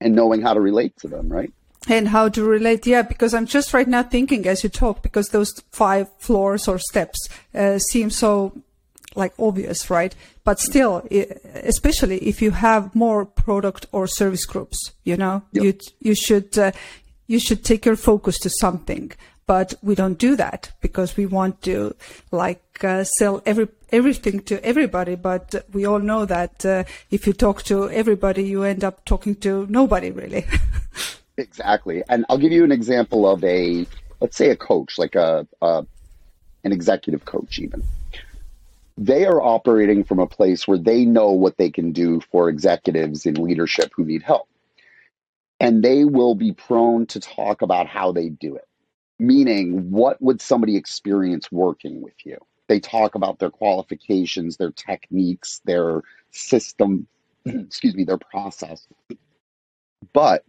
and 0.00 0.14
knowing 0.14 0.42
how 0.42 0.54
to 0.54 0.60
relate 0.60 0.96
to 0.98 1.08
them, 1.08 1.28
right? 1.28 1.52
And 1.88 2.08
how 2.08 2.28
to 2.28 2.44
relate, 2.44 2.86
yeah, 2.86 3.02
because 3.02 3.32
I'm 3.32 3.46
just 3.46 3.72
right 3.72 3.88
now 3.88 4.02
thinking 4.02 4.46
as 4.46 4.62
you 4.62 4.68
talk, 4.68 5.02
because 5.02 5.28
those 5.28 5.52
five 5.70 6.08
floors 6.18 6.68
or 6.68 6.78
steps 6.78 7.28
uh, 7.54 7.78
seem 7.78 8.10
so 8.10 8.52
like 9.14 9.32
obvious, 9.38 9.90
right? 9.90 10.14
But 10.44 10.60
still, 10.60 11.06
especially 11.54 12.18
if 12.18 12.42
you 12.42 12.50
have 12.52 12.94
more 12.94 13.24
product 13.24 13.86
or 13.92 14.06
service 14.06 14.44
groups, 14.44 14.92
you 15.04 15.16
know, 15.16 15.42
yep. 15.52 15.64
you 15.64 15.78
you 16.00 16.14
should 16.14 16.58
uh, 16.58 16.72
you 17.26 17.38
should 17.38 17.64
take 17.64 17.84
your 17.84 17.96
focus 17.96 18.38
to 18.40 18.50
something. 18.50 19.12
But 19.46 19.74
we 19.82 19.94
don't 19.94 20.18
do 20.18 20.36
that 20.36 20.72
because 20.82 21.16
we 21.16 21.24
want 21.24 21.62
to 21.62 21.94
like 22.30 22.84
uh, 22.84 23.04
sell 23.04 23.42
every 23.46 23.68
everything 23.90 24.40
to 24.40 24.64
everybody. 24.64 25.14
But 25.14 25.66
we 25.72 25.84
all 25.86 25.98
know 25.98 26.24
that 26.24 26.64
uh, 26.64 26.84
if 27.10 27.26
you 27.26 27.32
talk 27.32 27.62
to 27.64 27.90
everybody, 27.90 28.44
you 28.44 28.62
end 28.62 28.84
up 28.84 29.04
talking 29.04 29.34
to 29.36 29.66
nobody 29.68 30.10
really. 30.10 30.46
exactly, 31.36 32.02
and 32.08 32.24
I'll 32.28 32.38
give 32.38 32.52
you 32.52 32.64
an 32.64 32.72
example 32.72 33.28
of 33.28 33.42
a 33.44 33.86
let's 34.20 34.36
say 34.36 34.50
a 34.50 34.56
coach, 34.56 34.98
like 34.98 35.14
a, 35.14 35.46
a 35.62 35.86
an 36.64 36.72
executive 36.72 37.24
coach, 37.24 37.58
even 37.58 37.82
they 38.98 39.24
are 39.24 39.40
operating 39.40 40.02
from 40.02 40.18
a 40.18 40.26
place 40.26 40.66
where 40.66 40.76
they 40.76 41.04
know 41.04 41.30
what 41.30 41.56
they 41.56 41.70
can 41.70 41.92
do 41.92 42.20
for 42.32 42.48
executives 42.48 43.24
in 43.24 43.34
leadership 43.34 43.92
who 43.94 44.04
need 44.04 44.22
help. 44.22 44.48
And 45.60 45.84
they 45.84 46.04
will 46.04 46.34
be 46.34 46.52
prone 46.52 47.06
to 47.06 47.20
talk 47.20 47.62
about 47.62 47.86
how 47.86 48.10
they 48.12 48.28
do 48.28 48.56
it. 48.56 48.66
Meaning, 49.20 49.90
what 49.90 50.20
would 50.20 50.40
somebody 50.40 50.76
experience 50.76 51.50
working 51.50 52.02
with 52.02 52.14
you? 52.24 52.38
They 52.68 52.80
talk 52.80 53.14
about 53.14 53.38
their 53.38 53.50
qualifications, 53.50 54.56
their 54.56 54.70
techniques, 54.70 55.60
their 55.64 56.02
system, 56.30 57.06
excuse 57.44 57.94
me, 57.94 58.04
their 58.04 58.18
process. 58.18 58.86
But 60.12 60.44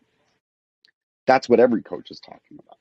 that's 1.26 1.48
what 1.50 1.60
every 1.60 1.82
coach 1.82 2.12
is 2.12 2.20
talking 2.20 2.60
about. 2.60 2.78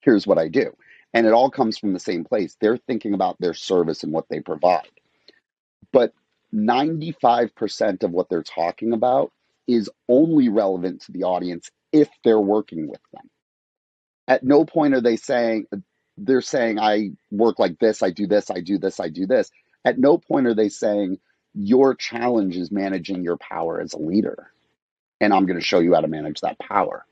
Here's 0.00 0.26
what 0.26 0.38
I 0.38 0.48
do. 0.48 0.72
And 1.14 1.26
it 1.26 1.32
all 1.32 1.50
comes 1.50 1.78
from 1.78 1.92
the 1.92 2.00
same 2.00 2.24
place. 2.24 2.56
They're 2.60 2.76
thinking 2.76 3.14
about 3.14 3.36
their 3.40 3.54
service 3.54 4.02
and 4.02 4.12
what 4.12 4.28
they 4.28 4.40
provide. 4.40 4.90
But 5.92 6.12
95% 6.54 8.02
of 8.02 8.10
what 8.10 8.28
they're 8.28 8.42
talking 8.42 8.92
about 8.92 9.32
is 9.66 9.90
only 10.08 10.48
relevant 10.48 11.02
to 11.02 11.12
the 11.12 11.24
audience 11.24 11.70
if 11.92 12.08
they're 12.24 12.40
working 12.40 12.88
with 12.88 13.00
them. 13.12 13.28
At 14.26 14.44
no 14.44 14.64
point 14.64 14.94
are 14.94 15.00
they 15.00 15.16
saying, 15.16 15.66
they're 16.18 16.42
saying, 16.42 16.78
I 16.80 17.10
work 17.30 17.58
like 17.58 17.78
this, 17.78 18.02
I 18.02 18.10
do 18.10 18.26
this, 18.26 18.50
I 18.50 18.60
do 18.60 18.78
this, 18.78 19.00
I 19.00 19.08
do 19.08 19.26
this. 19.26 19.50
At 19.84 19.98
no 19.98 20.18
point 20.18 20.46
are 20.48 20.54
they 20.54 20.68
saying, 20.70 21.18
your 21.54 21.94
challenge 21.94 22.56
is 22.56 22.70
managing 22.70 23.22
your 23.24 23.38
power 23.38 23.80
as 23.80 23.94
a 23.94 23.98
leader. 23.98 24.50
And 25.20 25.32
I'm 25.32 25.46
going 25.46 25.58
to 25.58 25.64
show 25.64 25.80
you 25.80 25.94
how 25.94 26.02
to 26.02 26.08
manage 26.08 26.42
that 26.42 26.58
power. 26.58 27.06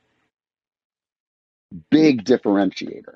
Big 1.90 2.24
differentiator. 2.24 3.14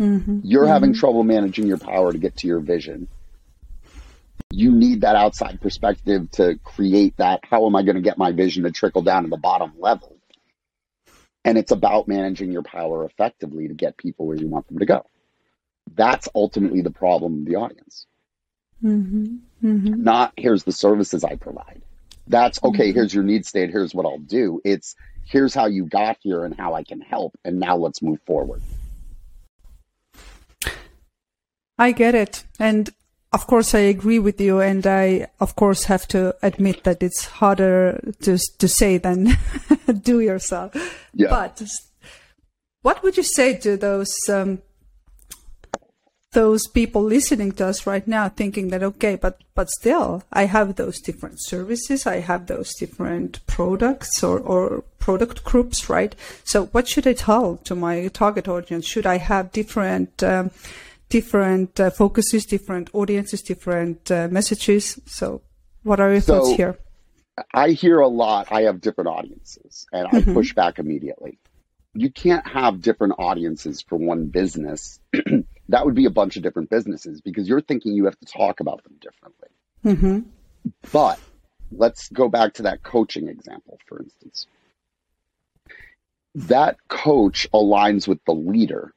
Mm-hmm. 0.00 0.40
You're 0.42 0.66
having 0.66 0.92
Mm-hmm. 0.92 1.00
trouble 1.00 1.24
managing 1.24 1.66
your 1.66 1.78
power 1.78 2.12
to 2.12 2.18
get 2.18 2.36
to 2.38 2.48
your 2.48 2.60
vision. 2.60 3.08
You 4.50 4.72
need 4.72 5.02
that 5.02 5.16
outside 5.16 5.60
perspective 5.60 6.30
to 6.32 6.58
create 6.64 7.16
that. 7.18 7.40
How 7.50 7.66
am 7.66 7.76
I 7.76 7.82
going 7.82 7.96
to 7.96 8.02
get 8.02 8.18
my 8.18 8.32
vision 8.32 8.64
to 8.64 8.72
trickle 8.72 9.02
down 9.02 9.24
to 9.24 9.30
the 9.30 9.36
bottom 9.36 9.74
level? 9.78 10.16
And 11.44 11.58
it's 11.58 11.72
about 11.72 12.08
managing 12.08 12.52
your 12.52 12.62
power 12.62 13.04
effectively 13.04 13.68
to 13.68 13.74
get 13.74 13.96
people 13.98 14.26
where 14.26 14.36
you 14.36 14.48
want 14.48 14.66
them 14.68 14.78
to 14.78 14.86
go. 14.86 15.04
That's 15.94 16.28
ultimately 16.34 16.80
the 16.80 16.90
problem 16.90 17.40
of 17.40 17.44
the 17.44 17.56
audience. 17.56 18.06
Mm-hmm. 18.82 19.36
Mm-hmm. 19.64 20.02
Not 20.02 20.32
here's 20.36 20.64
the 20.64 20.72
services 20.72 21.24
I 21.24 21.36
provide. 21.36 21.82
That's 22.26 22.62
okay, 22.62 22.88
Mm-hmm. 22.88 22.94
here's 22.94 23.14
your 23.14 23.24
need 23.24 23.44
state, 23.46 23.70
here's 23.70 23.94
what 23.94 24.06
I'll 24.06 24.18
do. 24.18 24.60
It's 24.64 24.96
here's 25.24 25.54
how 25.54 25.66
you 25.66 25.84
got 25.84 26.16
here 26.20 26.44
and 26.44 26.56
how 26.58 26.74
I 26.74 26.82
can 26.82 27.00
help. 27.00 27.36
And 27.44 27.60
now 27.60 27.76
let's 27.76 28.00
move 28.02 28.20
forward. 28.26 28.62
I 31.78 31.92
get 31.92 32.14
it. 32.14 32.44
And 32.58 32.90
of 33.34 33.48
course, 33.48 33.74
I 33.74 33.80
agree 33.80 34.20
with 34.20 34.40
you. 34.40 34.60
And 34.60 34.86
I, 34.86 35.26
of 35.40 35.56
course, 35.56 35.84
have 35.84 36.06
to 36.08 36.36
admit 36.40 36.84
that 36.84 37.02
it's 37.02 37.26
harder 37.26 38.00
to, 38.22 38.38
to 38.58 38.68
say 38.68 38.96
than 38.96 39.36
do 40.02 40.20
yourself. 40.20 40.72
Yeah. 41.12 41.28
But 41.30 41.60
what 42.82 43.02
would 43.02 43.16
you 43.16 43.24
say 43.24 43.56
to 43.58 43.76
those, 43.76 44.14
um, 44.28 44.62
those 46.32 46.68
people 46.68 47.02
listening 47.02 47.50
to 47.52 47.66
us 47.66 47.88
right 47.88 48.06
now 48.06 48.28
thinking 48.28 48.68
that, 48.68 48.84
okay, 48.84 49.16
but, 49.16 49.40
but 49.56 49.68
still 49.68 50.22
I 50.32 50.46
have 50.46 50.76
those 50.76 51.00
different 51.00 51.42
services. 51.42 52.06
I 52.06 52.20
have 52.20 52.46
those 52.46 52.72
different 52.74 53.44
products 53.48 54.22
or, 54.22 54.38
or 54.38 54.84
product 55.00 55.42
groups, 55.42 55.90
right? 55.90 56.14
So 56.44 56.66
what 56.66 56.86
should 56.86 57.06
I 57.08 57.14
tell 57.14 57.56
to 57.64 57.74
my 57.74 58.06
target 58.08 58.46
audience? 58.46 58.86
Should 58.86 59.06
I 59.06 59.18
have 59.18 59.50
different, 59.50 60.22
um, 60.22 60.52
different 61.08 61.78
uh, 61.80 61.90
focuses, 61.90 62.44
different 62.46 62.90
audiences, 62.92 63.42
different 63.42 64.10
uh, 64.10 64.28
messages? 64.30 64.98
So 65.06 65.42
what 65.82 66.00
are 66.00 66.10
your 66.12 66.20
So- 66.20 66.40
thoughts 66.40 66.56
here? 66.56 66.78
I 67.52 67.70
hear 67.70 67.98
a 67.98 68.06
lot, 68.06 68.52
I 68.52 68.62
have 68.62 68.80
different 68.80 69.08
audiences, 69.08 69.86
and 69.92 70.06
I 70.06 70.20
Mhm. 70.20 70.34
push 70.34 70.54
back 70.54 70.78
immediately. 70.78 71.38
You 71.92 72.08
can't 72.10 72.46
have 72.46 72.80
different 72.80 73.14
audiences 73.18 73.82
for 73.82 73.96
one 73.96 74.26
business. 74.26 75.00
that 75.68 75.84
would 75.84 75.96
be 75.96 76.04
a 76.04 76.10
bunch 76.10 76.36
of 76.36 76.44
different 76.44 76.70
businesses 76.70 77.20
because 77.20 77.48
you're 77.48 77.60
thinking 77.60 77.92
you 77.94 78.04
have 78.04 78.18
to 78.20 78.26
talk 78.26 78.60
about 78.60 78.84
them 78.84 78.94
differently. 79.00 79.48
hmm 79.82 80.20
But 80.92 81.18
let's 81.72 82.08
go 82.10 82.28
back 82.28 82.54
to 82.54 82.62
that 82.62 82.84
coaching 82.84 83.26
example, 83.28 83.78
for 83.88 84.00
instance. 84.00 84.46
That 86.36 86.76
coach 86.88 87.48
aligns 87.52 88.06
with 88.08 88.24
the 88.26 88.34
leader, 88.34 88.92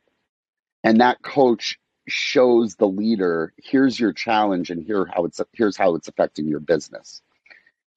and 0.83 1.01
that 1.01 1.21
coach 1.21 1.79
shows 2.07 2.75
the 2.75 2.87
leader 2.87 3.53
here's 3.57 3.99
your 3.99 4.13
challenge 4.13 4.69
and 4.69 4.83
here 4.83 5.09
how 5.13 5.25
it's 5.25 5.41
here's 5.53 5.77
how 5.77 5.95
it's 5.95 6.07
affecting 6.07 6.47
your 6.47 6.59
business 6.59 7.21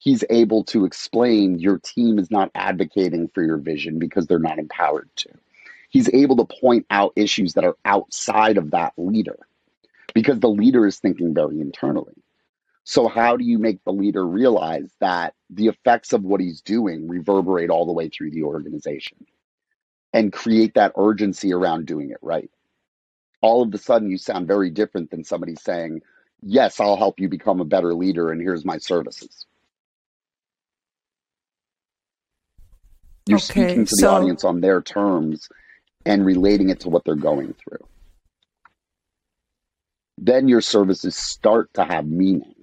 he's 0.01 0.25
able 0.31 0.65
to 0.65 0.85
explain 0.85 1.59
your 1.61 1.79
team 1.79 2.19
is 2.19 2.31
not 2.31 2.51
advocating 2.57 3.29
for 3.29 3.45
your 3.45 3.59
vision 3.59 3.99
because 3.99 4.27
they're 4.27 4.39
not 4.39 4.59
empowered 4.59 5.09
to. 5.15 5.29
He's 5.91 6.13
able 6.13 6.37
to 6.37 6.57
point 6.61 6.87
out 6.91 7.13
issues 7.17 7.55
that 7.55 7.65
are 7.65 7.77
outside 7.85 8.57
of 8.57 8.73
that 8.73 8.95
leader 8.97 9.39
because 10.15 10.41
the 10.41 10.49
leader 10.49 10.87
is 10.87 10.99
thinking 10.99 11.35
very 11.35 11.61
internally. 11.61 12.15
So, 12.85 13.09
how 13.09 13.37
do 13.37 13.45
you 13.45 13.59
make 13.59 13.85
the 13.85 13.93
leader 13.93 14.27
realize 14.27 14.91
that 15.01 15.35
the 15.51 15.67
effects 15.67 16.13
of 16.13 16.25
what 16.25 16.41
he's 16.41 16.63
doing 16.63 17.07
reverberate 17.07 17.71
all 17.71 17.87
the 17.87 17.93
way 17.93 18.09
through 18.09 18.31
the 18.31 18.43
organization 18.43 19.19
and 20.13 20.33
create 20.33 20.75
that 20.75 20.93
urgency 20.97 21.53
around 21.53 21.87
doing 21.87 22.11
it 22.11 22.19
right? 22.23 22.51
All 23.43 23.63
of 23.63 23.73
a 23.73 23.79
sudden, 23.79 24.11
you 24.11 24.19
sound 24.19 24.47
very 24.47 24.71
different 24.71 25.11
than 25.11 25.25
somebody 25.25 25.55
saying, 25.57 26.03
Yes, 26.43 26.81
I'll 26.81 26.97
help 26.97 27.21
you 27.21 27.29
become 27.29 27.61
a 27.61 27.65
better 27.67 27.95
leader, 27.95 28.31
and 28.31 28.41
here's 28.41 28.65
my 28.65 28.79
services. 28.79 29.45
You're 33.27 33.37
Okay, 33.39 33.65
speaking 33.67 33.85
to 33.85 33.95
the 33.97 34.03
so- 34.03 34.15
audience 34.15 34.45
on 34.45 34.61
their 34.61 34.81
terms 34.81 35.49
and 36.07 36.25
relating 36.25 36.71
it 36.71 36.81
to 36.81 36.89
what 36.89 37.05
they're 37.05 37.15
going 37.15 37.55
through. 37.55 37.87
Then 40.17 40.49
your 40.49 40.61
services 40.63 41.15
start 41.15 41.73
to 41.75 41.85
have 41.85 42.07
meaning, 42.07 42.55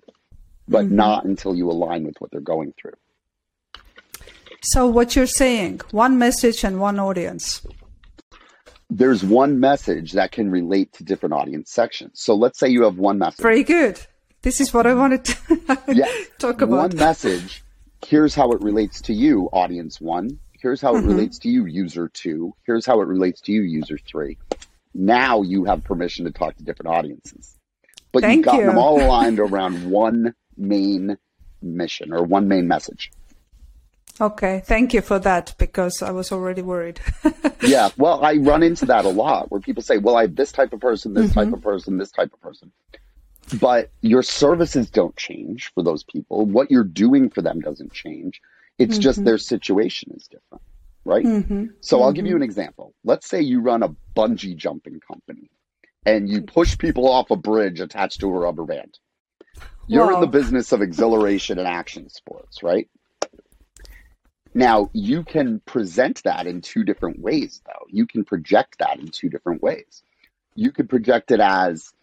but 0.68 0.86
Mhm. 0.86 0.92
not 0.92 1.26
until 1.26 1.56
you 1.56 1.70
align 1.70 2.04
with 2.04 2.20
what 2.20 2.32
they're 2.32 2.42
going 2.42 2.74
through. 2.80 2.94
So 4.62 4.88
what 4.88 5.16
you're 5.16 5.28
saying, 5.28 5.82
one 5.92 6.18
message 6.18 6.63
and 6.63 6.80
one 6.80 7.00
audience. 7.00 7.62
There's 8.89 9.23
one 9.23 9.60
message 9.60 10.13
that 10.13 10.32
can 10.32 10.50
relate 10.50 10.93
to 10.93 11.04
different 11.04 11.34
audience 11.34 11.71
sections. 11.71 12.21
So 12.21 12.36
let's 12.36 12.58
say 12.58 12.69
you 12.69 12.84
have 12.84 12.97
one 12.97 13.17
message. 13.17 13.41
Very 13.43 13.63
good. 13.63 14.00
This 14.43 14.62
is 14.62 14.73
what 14.73 14.88
I 14.88 14.93
wanted 14.93 15.26
to 15.26 15.36
talk 16.39 16.62
about. 16.62 16.91
One 16.91 16.95
message. 16.95 17.63
Here's 18.06 18.34
how 18.34 18.52
it 18.52 18.62
relates 18.62 19.02
to 19.02 19.13
you, 19.13 19.50
audience 19.52 20.00
one. 20.00 20.39
Here's 20.54 20.80
how 20.82 20.95
it 20.95 21.02
Mhm. 21.02 21.08
relates 21.08 21.39
to 21.39 21.50
you, 21.50 21.65
user 21.65 22.08
two. 22.08 22.54
Here's 22.65 22.86
how 22.86 23.02
it 23.02 23.08
relates 23.08 23.41
to 23.41 23.52
you, 23.52 23.62
user 23.63 23.97
three. 23.97 24.38
Now 24.93 25.41
you 25.41 25.65
have 25.65 25.84
permission 25.84 26.26
to 26.26 26.32
talk 26.32 26.56
to 26.58 26.63
different 26.63 26.95
audiences. 26.95 27.56
But 28.13 28.21
Thank 28.21 28.38
you've 28.38 28.45
got 28.45 28.56
you. 28.60 28.65
them 28.67 28.78
all 28.78 29.02
aligned 29.06 29.39
around 29.39 29.89
one 29.91 30.34
main 30.56 31.17
mission 31.62 32.13
or 32.13 32.23
one 32.23 32.47
main 32.47 32.67
message. 32.67 33.12
Okay, 34.20 34.62
thank 34.66 34.94
you 34.94 35.02
for 35.02 35.20
that 35.20 35.54
because 35.58 36.02
I 36.02 36.12
was 36.12 36.32
already 36.32 36.62
worried. 36.62 37.00
Yeah. 37.62 37.90
Well, 37.98 38.24
I 38.24 38.36
run 38.36 38.64
into 38.64 38.86
that 38.86 39.06
a 39.06 39.10
lot 39.10 39.52
where 39.52 39.60
people 39.60 39.84
say, 39.84 39.98
well, 39.98 40.16
I 40.16 40.22
have 40.22 40.36
this 40.36 40.52
type 40.52 40.74
of 40.74 40.80
person, 40.80 41.14
this 41.14 41.34
type 41.34 41.46
mm-hmm. 41.46 41.56
of 41.56 41.62
person, 41.62 41.98
this 41.98 42.12
type 42.12 42.32
of 42.34 42.42
person. 42.42 42.72
But 43.60 43.92
your 44.02 44.24
services 44.24 44.90
don't 44.90 45.16
change 45.16 45.72
for 45.74 45.84
those 45.84 46.04
people. 46.04 46.46
What 46.46 46.70
you're 46.70 46.84
doing 46.84 47.30
for 47.30 47.42
them 47.42 47.60
doesn't 47.60 47.94
change. 47.94 48.42
It's 48.78 48.98
just 48.98 49.20
mm-hmm. 49.20 49.26
their 49.26 49.38
situation 49.38 50.14
is 50.16 50.28
different, 50.28 50.64
right? 51.06 51.26
Mhm. 51.26 51.74
So 51.82 52.04
I'll 52.04 52.12
give 52.12 52.26
you 52.26 52.34
mm-hmm. 52.34 52.44
an 52.44 52.44
example. 52.44 52.94
Let's 53.04 53.28
say 53.28 53.42
you 53.42 53.62
run 53.62 53.84
a 53.84 53.96
bungee 54.16 54.56
jumping 54.56 55.00
company 55.00 55.50
and 56.06 56.30
you 56.30 56.42
push 56.42 56.78
people 56.78 57.08
off 57.08 57.32
a 57.32 57.36
bridge 57.36 57.80
attached 57.80 58.20
to 58.20 58.28
a 58.28 58.32
rubber 58.32 58.66
band. 58.66 59.00
You're 59.88 60.14
in 60.14 60.20
the 60.20 60.28
business 60.28 60.74
of 60.74 60.82
exhilaration 60.82 61.60
and 61.60 61.68
action 61.68 62.10
sports, 62.10 62.62
right? 62.62 62.90
Now, 64.58 64.89
you 64.91 65.22
can 65.22 65.60
present 65.67 66.24
that 66.24 66.48
in 66.48 66.62
two 66.62 66.84
different 66.84 67.20
ways, 67.20 67.62
though. 67.67 67.86
You 67.89 68.08
can 68.08 68.26
project 68.26 68.80
that 68.80 68.98
in 68.98 69.10
two 69.10 69.30
different 69.30 69.62
ways. 69.62 70.02
You 70.56 70.72
could 70.72 70.89
project 70.89 71.30
it 71.30 71.39
as 71.39 71.93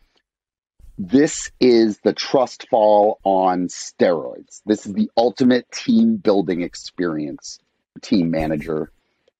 this 0.96 1.50
is 1.58 1.98
the 2.04 2.12
trust 2.12 2.68
fall 2.70 3.18
on 3.24 3.66
steroids. 3.66 4.62
This 4.66 4.86
is 4.86 4.92
the 4.92 5.10
ultimate 5.16 5.68
team 5.72 6.14
building 6.14 6.62
experience, 6.62 7.58
team 8.02 8.30
manager. 8.30 8.92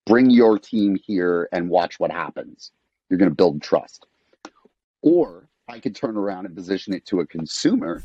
Bring 0.05 0.29
your 0.29 0.59
team 0.59 0.97
here 0.97 1.47
and 1.53 1.69
watch 1.69 1.97
what 1.97 2.11
happens. 2.11 2.73
You're 3.07 3.17
going 3.17 3.31
to 3.31 3.35
build 3.35 3.61
trust. 3.61 4.05
Or 5.01 5.47
I 5.69 5.79
could 5.79 5.95
turn 5.95 6.17
around 6.17 6.47
and 6.47 6.53
position 6.53 6.93
it 6.93 7.05
to 7.05 7.21
a 7.21 7.25
consumer. 7.25 8.03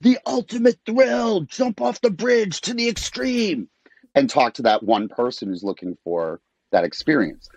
The 0.00 0.18
ultimate 0.26 0.78
thrill, 0.84 1.42
jump 1.42 1.80
off 1.80 2.00
the 2.00 2.10
bridge 2.10 2.60
to 2.62 2.74
the 2.74 2.88
extreme, 2.88 3.68
and 4.14 4.28
talk 4.28 4.54
to 4.54 4.62
that 4.62 4.82
one 4.82 5.08
person 5.08 5.48
who's 5.48 5.64
looking 5.64 5.96
for 6.04 6.40
that 6.72 6.84
experience. 6.84 7.48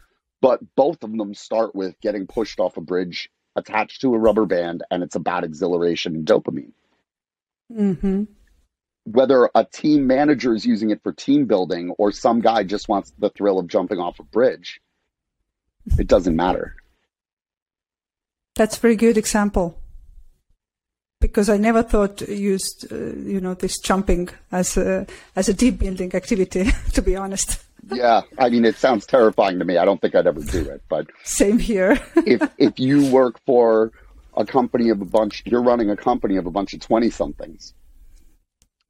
But 0.41 0.60
both 0.76 1.04
of 1.04 1.12
them 1.17 1.34
start 1.34 1.76
with 1.76 2.00
getting 2.00 2.28
pushed 2.28 2.60
off 2.60 2.78
a 2.78 2.82
bridge 2.82 3.30
attached 3.56 4.02
to 4.02 4.13
a 4.13 4.19
rubber 4.19 4.45
band, 4.45 4.84
and 4.91 5.04
it's 5.04 5.15
about 5.15 5.43
exhilaration 5.43 6.15
and 6.15 6.26
dopamine. 6.26 6.73
hmm 7.73 8.23
Whether 9.06 9.50
a 9.56 9.65
team 9.65 10.08
manager 10.08 10.54
is 10.54 10.65
using 10.65 10.91
it 10.91 11.02
for 11.02 11.12
team 11.12 11.45
building 11.45 11.89
or 11.97 12.12
some 12.12 12.39
guy 12.39 12.63
just 12.63 12.88
wants 12.88 13.12
the 13.17 13.30
thrill 13.30 13.58
of 13.58 13.67
jumping 13.67 14.00
off 14.00 14.19
a 14.19 14.23
bridge, 14.23 14.80
it 15.97 16.08
doesn't 16.08 16.36
matter. 16.36 16.76
That's 18.56 18.78
a 18.78 18.80
very 18.80 18.95
good 18.95 19.17
example. 19.17 19.80
Because 21.19 21.49
I 21.49 21.58
never 21.58 21.82
thought 21.82 22.21
used, 22.21 22.91
uh, 22.91 22.95
you 22.95 23.41
know, 23.41 23.56
this 23.56 23.80
jumping 23.80 24.30
as 24.51 24.77
a 24.77 25.08
as 25.36 25.49
a 25.49 25.53
deep 25.53 25.80
building 25.80 26.13
activity. 26.15 26.71
To 26.93 27.01
be 27.01 27.15
honest. 27.15 27.63
Yeah, 27.91 28.21
I 28.38 28.49
mean, 28.49 28.65
it 28.65 28.75
sounds 28.75 29.06
terrifying 29.06 29.60
to 29.60 29.65
me. 29.65 29.77
I 29.77 29.86
don't 29.86 30.01
think 30.01 30.13
I'd 30.13 30.27
ever 30.27 30.41
do 30.41 30.67
it, 30.69 30.82
but 30.89 31.08
same 31.23 31.58
here. 31.58 31.99
if 32.17 32.41
if 32.58 32.80
you 32.80 33.10
work 33.12 33.39
for 33.45 33.91
a 34.36 34.45
company 34.45 34.89
of 34.89 35.01
a 35.01 35.06
bunch, 35.06 35.43
you're 35.45 35.62
running 35.62 35.89
a 35.89 35.95
company 35.95 36.38
of 36.38 36.45
a 36.45 36.51
bunch 36.51 36.73
of 36.73 36.82
twenty 36.82 37.10
somethings. 37.10 37.73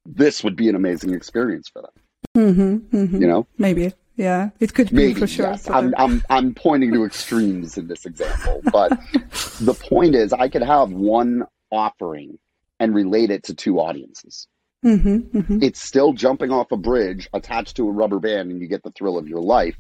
This 0.05 0.43
would 0.43 0.55
be 0.55 0.67
an 0.69 0.75
amazing 0.75 1.13
experience 1.13 1.69
for 1.69 1.81
them. 1.81 1.91
Mm-hmm, 2.37 2.97
mm-hmm. 2.97 3.21
You 3.21 3.27
know, 3.27 3.47
maybe. 3.57 3.93
Yeah, 4.17 4.49
it 4.59 4.73
could 4.73 4.89
be 4.89 4.95
Maybe, 4.95 5.19
for 5.19 5.27
sure. 5.27 5.45
yes. 5.51 5.69
I'm, 5.69 5.93
I'm, 5.95 6.23
I'm 6.31 6.55
pointing 6.55 6.91
to 6.93 7.05
extremes 7.05 7.77
in 7.77 7.87
this 7.87 8.03
example, 8.07 8.61
but 8.71 8.89
the 9.61 9.75
point 9.75 10.15
is 10.15 10.33
I 10.33 10.49
could 10.49 10.63
have 10.63 10.91
one 10.91 11.45
offering 11.71 12.39
and 12.79 12.93
relate 12.93 13.31
it 13.31 13.43
to 13.43 13.53
two 13.53 13.79
audiences. 13.79 14.47
Mm-hmm, 14.85 15.37
mm-hmm. 15.37 15.63
It's 15.63 15.81
still 15.81 16.13
jumping 16.13 16.51
off 16.51 16.71
a 16.71 16.77
bridge 16.77 17.29
attached 17.33 17.75
to 17.77 17.87
a 17.87 17.91
rubber 17.91 18.19
band 18.19 18.51
and 18.51 18.61
you 18.61 18.67
get 18.67 18.83
the 18.83 18.91
thrill 18.91 19.17
of 19.17 19.27
your 19.27 19.41
life. 19.41 19.75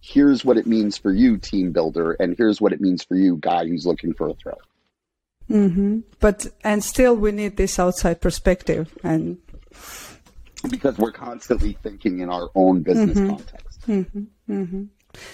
Here's 0.00 0.44
what 0.44 0.58
it 0.58 0.66
means 0.66 0.98
for 0.98 1.12
you, 1.12 1.38
team 1.38 1.72
builder, 1.72 2.12
and 2.12 2.34
here's 2.36 2.60
what 2.60 2.72
it 2.72 2.80
means 2.80 3.04
for 3.04 3.14
you, 3.14 3.36
guy 3.36 3.66
who's 3.66 3.86
looking 3.86 4.12
for 4.12 4.28
a 4.28 4.34
thrill. 4.34 4.60
Mm-hmm. 5.48 6.00
But, 6.20 6.46
and 6.64 6.82
still 6.84 7.14
we 7.14 7.32
need 7.32 7.56
this 7.56 7.78
outside 7.78 8.20
perspective 8.20 8.96
and 9.02 9.38
because 10.70 10.96
we're 10.98 11.12
constantly 11.12 11.76
thinking 11.82 12.20
in 12.20 12.28
our 12.28 12.50
own 12.54 12.82
business 12.82 13.18
Mm-hmm. 13.18 13.30
context. 13.30 14.88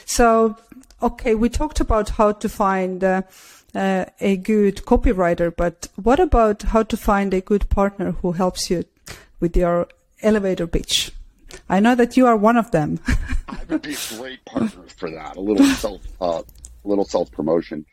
So, 0.07 0.57
okay, 1.03 1.35
we 1.35 1.49
talked 1.49 1.81
about 1.81 2.11
how 2.11 2.33
to 2.33 2.49
find 2.49 3.05
uh, 3.05 3.23
uh, 3.74 4.07
a 4.20 4.37
good 4.37 4.76
copywriter, 4.85 5.54
but 5.54 5.88
what 5.96 6.20
about 6.20 6.62
how 6.62 6.83
to 6.83 6.96
find 6.96 7.35
a 7.35 7.40
good 7.40 7.68
partner 7.68 8.12
who 8.12 8.33
helps 8.33 8.70
you 8.70 8.85
with 9.40 9.57
your 9.57 9.88
elevator 10.22 10.66
pitch? 10.66 11.12
I 11.68 11.81
know 11.81 11.94
that 11.94 12.16
you 12.16 12.26
are 12.26 12.37
one 12.37 12.57
of 12.57 12.70
them. 12.70 13.00
I 13.48 13.61
would 13.68 13.83
be 13.83 13.94
a 13.94 14.16
great 14.16 14.44
partner 14.44 14.85
for 14.96 15.11
that. 15.11 15.37
A 15.37 15.40
little 15.40 15.66
self, 15.66 16.00
uh, 16.20 16.42
a 16.85 16.88
little 16.88 17.04
self 17.04 17.31
promotion. 17.33 17.85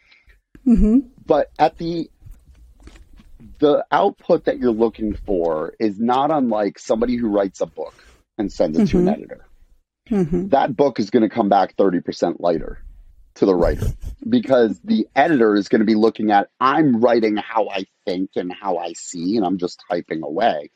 But 1.26 1.52
at 1.60 1.78
the 1.78 2.10
the 3.60 3.86
output 3.92 4.46
that 4.46 4.58
you're 4.60 4.72
looking 4.72 5.16
for 5.26 5.74
is 5.80 6.00
not 6.00 6.32
unlike 6.32 6.80
somebody 6.80 7.16
who 7.16 7.30
writes 7.30 7.62
a 7.62 7.66
book 7.66 7.94
and 8.38 8.52
sends 8.52 8.78
it 8.78 8.88
to 8.88 8.98
an 9.00 9.08
editor. 9.08 9.46
That 10.50 10.76
book 10.76 11.00
is 11.00 11.10
going 11.10 11.24
to 11.24 11.30
come 11.30 11.50
back 11.50 11.76
30% 11.78 12.40
lighter 12.40 12.80
to 13.36 13.46
the 13.46 13.56
writer 13.56 13.92
because 14.28 14.80
the 14.84 15.08
editor 15.16 15.56
is 15.56 15.68
going 15.68 15.80
to 15.80 15.86
be 15.86 15.96
looking 15.96 16.32
at 16.32 16.50
I'm 16.60 17.00
writing 17.00 17.38
how 17.38 17.70
I 17.70 17.86
think 18.06 18.32
and 18.36 18.52
how 18.52 18.78
I 18.78 18.94
see, 18.94 19.38
and 19.38 19.46
I'm 19.46 19.58
just 19.58 19.84
typing 19.90 20.24
away. 20.24 20.72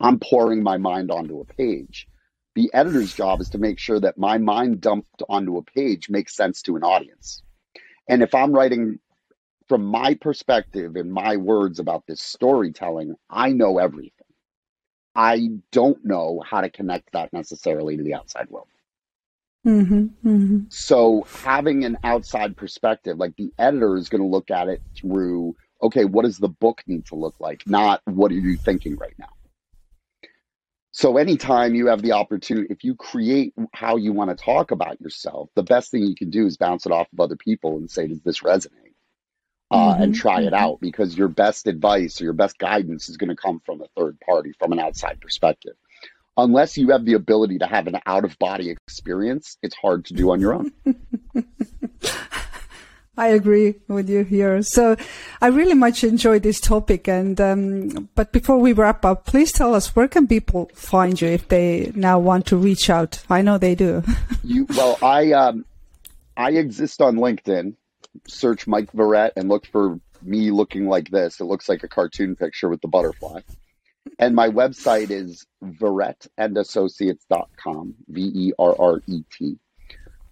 I'm 0.00 0.18
pouring 0.18 0.62
my 0.62 0.76
mind 0.76 1.10
onto 1.10 1.40
a 1.40 1.44
page. 1.44 2.08
The 2.54 2.70
editor's 2.74 3.14
job 3.14 3.40
is 3.40 3.48
to 3.50 3.58
make 3.58 3.78
sure 3.78 4.00
that 4.00 4.18
my 4.18 4.38
mind 4.38 4.80
dumped 4.80 5.22
onto 5.28 5.56
a 5.56 5.62
page 5.62 6.10
makes 6.10 6.34
sense 6.34 6.62
to 6.62 6.76
an 6.76 6.82
audience. 6.82 7.42
And 8.08 8.22
if 8.22 8.34
I'm 8.34 8.52
writing 8.52 8.98
from 9.68 9.84
my 9.84 10.14
perspective 10.14 10.96
and 10.96 11.12
my 11.12 11.36
words 11.36 11.78
about 11.78 12.04
this 12.06 12.20
storytelling, 12.20 13.14
I 13.30 13.52
know 13.52 13.78
everything. 13.78 14.10
I 15.14 15.50
don't 15.70 16.04
know 16.04 16.42
how 16.44 16.60
to 16.60 16.70
connect 16.70 17.12
that 17.12 17.32
necessarily 17.32 17.96
to 17.96 18.02
the 18.02 18.14
outside 18.14 18.50
world. 18.50 18.68
Mm-hmm, 19.66 20.28
mm-hmm. 20.28 20.58
So 20.68 21.26
having 21.42 21.84
an 21.84 21.98
outside 22.04 22.56
perspective, 22.56 23.18
like 23.18 23.36
the 23.36 23.52
editor 23.58 23.96
is 23.96 24.08
going 24.08 24.22
to 24.22 24.28
look 24.28 24.50
at 24.50 24.68
it 24.68 24.82
through, 24.96 25.56
okay, 25.82 26.04
what 26.04 26.24
does 26.24 26.38
the 26.38 26.48
book 26.48 26.82
need 26.86 27.06
to 27.06 27.14
look 27.14 27.34
like? 27.40 27.62
Not 27.66 28.00
what 28.04 28.30
are 28.30 28.34
you 28.34 28.56
thinking 28.56 28.96
right 28.96 29.14
now? 29.18 29.28
So 30.92 31.18
anytime 31.18 31.74
you 31.74 31.86
have 31.86 32.02
the 32.02 32.12
opportunity, 32.12 32.66
if 32.70 32.82
you 32.82 32.96
create 32.96 33.54
how 33.72 33.96
you 33.96 34.12
want 34.12 34.36
to 34.36 34.44
talk 34.44 34.72
about 34.72 35.00
yourself, 35.00 35.48
the 35.54 35.62
best 35.62 35.90
thing 35.90 36.02
you 36.02 36.16
can 36.16 36.30
do 36.30 36.46
is 36.46 36.56
bounce 36.56 36.84
it 36.84 36.92
off 36.92 37.06
of 37.12 37.20
other 37.20 37.36
people 37.36 37.76
and 37.76 37.88
say, 37.88 38.08
does 38.08 38.22
this 38.22 38.40
resonate? 38.40 38.94
Uh, 39.72 39.94
and 40.00 40.16
try 40.16 40.42
it 40.42 40.52
out 40.52 40.80
because 40.80 41.16
your 41.16 41.28
best 41.28 41.68
advice 41.68 42.20
or 42.20 42.24
your 42.24 42.32
best 42.32 42.58
guidance 42.58 43.08
is 43.08 43.16
going 43.16 43.28
to 43.28 43.36
come 43.36 43.60
from 43.64 43.80
a 43.80 43.86
third 43.96 44.18
party, 44.18 44.52
from 44.58 44.72
an 44.72 44.80
outside 44.80 45.20
perspective. 45.20 45.74
Unless 46.40 46.78
you 46.78 46.88
have 46.90 47.04
the 47.04 47.14
ability 47.14 47.58
to 47.58 47.66
have 47.66 47.86
an 47.86 47.98
out 48.06 48.24
of 48.24 48.38
body 48.38 48.70
experience, 48.70 49.58
it's 49.62 49.76
hard 49.76 50.04
to 50.06 50.14
do 50.14 50.30
on 50.30 50.40
your 50.40 50.54
own. 50.54 50.72
I 53.16 53.28
agree 53.28 53.74
with 53.86 54.08
you 54.08 54.24
here. 54.24 54.62
So 54.62 54.96
I 55.42 55.48
really 55.48 55.74
much 55.74 56.02
enjoy 56.04 56.38
this 56.38 56.58
topic. 56.58 57.06
And, 57.06 57.38
um, 57.38 58.08
but 58.14 58.32
before 58.32 58.56
we 58.56 58.72
wrap 58.72 59.04
up, 59.04 59.26
please 59.26 59.52
tell 59.52 59.74
us 59.74 59.94
where 59.94 60.08
can 60.08 60.26
people 60.26 60.70
find 60.74 61.20
you 61.20 61.28
if 61.28 61.46
they 61.48 61.92
now 61.94 62.18
want 62.18 62.46
to 62.46 62.56
reach 62.56 62.88
out? 62.88 63.22
I 63.28 63.42
know 63.42 63.58
they 63.58 63.74
do. 63.74 64.02
You 64.42 64.66
well, 64.70 64.98
I 65.02 65.32
um, 65.32 65.66
I 66.34 66.52
exist 66.52 67.02
on 67.02 67.16
LinkedIn. 67.16 67.74
Search 68.26 68.66
Mike 68.66 68.90
Verret 68.92 69.32
and 69.36 69.50
look 69.50 69.66
for 69.66 70.00
me 70.22 70.50
looking 70.50 70.88
like 70.88 71.10
this. 71.10 71.40
It 71.40 71.44
looks 71.44 71.68
like 71.68 71.82
a 71.82 71.88
cartoon 71.88 72.34
picture 72.34 72.70
with 72.70 72.80
the 72.80 72.88
butterfly. 72.88 73.42
And 74.18 74.34
my 74.34 74.48
website 74.48 75.10
is 75.10 75.46
verretandassociates.com, 75.62 77.94
V 78.08 78.32
E 78.34 78.52
R 78.58 78.74
R 78.78 79.02
E 79.06 79.22
T. 79.30 79.58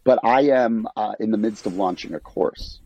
But 0.04 0.20
I 0.24 0.48
am 0.48 0.88
uh, 0.96 1.12
in 1.20 1.30
the 1.30 1.38
midst 1.38 1.66
of 1.66 1.74
launching 1.74 2.14
a 2.14 2.20
course. 2.20 2.80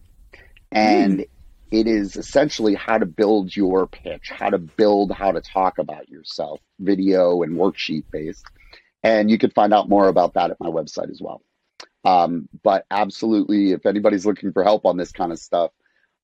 And 0.72 1.26
it 1.70 1.86
is 1.86 2.16
essentially 2.16 2.74
how 2.74 2.98
to 2.98 3.06
build 3.06 3.54
your 3.54 3.86
pitch, 3.86 4.30
how 4.30 4.50
to 4.50 4.58
build 4.58 5.12
how 5.12 5.32
to 5.32 5.40
talk 5.40 5.78
about 5.78 6.08
yourself, 6.08 6.60
video 6.78 7.42
and 7.42 7.56
worksheet 7.56 8.04
based. 8.10 8.44
And 9.02 9.30
you 9.30 9.38
can 9.38 9.50
find 9.50 9.72
out 9.72 9.88
more 9.88 10.08
about 10.08 10.34
that 10.34 10.50
at 10.50 10.60
my 10.60 10.68
website 10.68 11.10
as 11.10 11.20
well. 11.20 11.42
Um, 12.04 12.48
but 12.62 12.84
absolutely, 12.90 13.72
if 13.72 13.86
anybody's 13.86 14.26
looking 14.26 14.52
for 14.52 14.64
help 14.64 14.84
on 14.84 14.96
this 14.96 15.12
kind 15.12 15.32
of 15.32 15.38
stuff, 15.38 15.70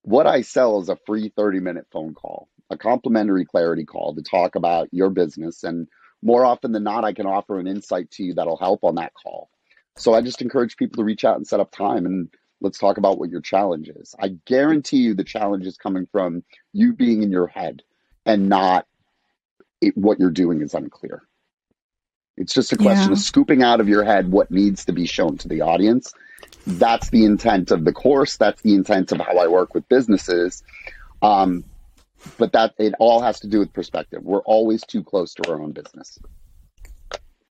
what 0.02 0.26
I 0.26 0.42
sell 0.42 0.80
is 0.80 0.88
a 0.88 0.98
free 1.06 1.32
30 1.34 1.60
minute 1.60 1.86
phone 1.90 2.14
call, 2.14 2.48
a 2.70 2.76
complimentary 2.76 3.44
clarity 3.44 3.84
call 3.84 4.14
to 4.14 4.22
talk 4.22 4.54
about 4.54 4.88
your 4.92 5.10
business. 5.10 5.64
And 5.64 5.88
more 6.22 6.44
often 6.44 6.72
than 6.72 6.84
not, 6.84 7.04
I 7.04 7.12
can 7.12 7.26
offer 7.26 7.58
an 7.58 7.66
insight 7.66 8.10
to 8.12 8.22
you 8.22 8.34
that'll 8.34 8.56
help 8.56 8.84
on 8.84 8.96
that 8.96 9.12
call. 9.14 9.48
So 9.96 10.14
I 10.14 10.20
just 10.20 10.42
encourage 10.42 10.76
people 10.76 10.96
to 10.98 11.04
reach 11.04 11.24
out 11.24 11.36
and 11.36 11.46
set 11.46 11.60
up 11.60 11.70
time 11.70 12.06
and 12.06 12.28
let's 12.60 12.78
talk 12.78 12.98
about 12.98 13.18
what 13.18 13.30
your 13.30 13.40
challenge 13.40 13.88
is. 13.88 14.14
I 14.20 14.36
guarantee 14.46 14.98
you 14.98 15.14
the 15.14 15.24
challenge 15.24 15.66
is 15.66 15.76
coming 15.76 16.06
from 16.10 16.42
you 16.72 16.92
being 16.92 17.22
in 17.22 17.30
your 17.30 17.46
head 17.46 17.82
and 18.26 18.48
not 18.48 18.86
it, 19.80 19.96
what 19.96 20.18
you're 20.18 20.30
doing 20.30 20.60
is 20.60 20.74
unclear. 20.74 21.22
It's 22.36 22.54
just 22.54 22.72
a 22.72 22.76
question 22.76 23.08
Yeah. 23.10 23.12
of 23.12 23.18
scooping 23.18 23.62
out 23.62 23.80
of 23.80 23.88
your 23.88 24.04
head 24.04 24.30
what 24.30 24.50
needs 24.50 24.84
to 24.84 24.92
be 24.92 25.06
shown 25.06 25.38
to 25.38 25.48
the 25.48 25.62
audience. 25.62 26.12
That's 26.66 27.10
the 27.10 27.24
intent 27.24 27.70
of 27.70 27.84
the 27.84 27.92
course. 27.92 28.36
That's 28.36 28.62
the 28.62 28.74
intent 28.74 29.10
of 29.12 29.18
how 29.18 29.38
I 29.38 29.48
work 29.48 29.74
with 29.74 29.88
businesses. 29.88 30.62
Um, 31.22 31.64
but 32.38 32.52
that 32.52 32.74
it 32.78 32.94
all 32.98 33.20
has 33.20 33.40
to 33.40 33.46
do 33.46 33.60
with 33.60 33.72
perspective. 33.72 34.22
We're 34.22 34.40
always 34.40 34.82
too 34.82 35.02
close 35.02 35.34
to 35.34 35.50
our 35.50 35.60
own 35.60 35.72
business. 35.72 36.18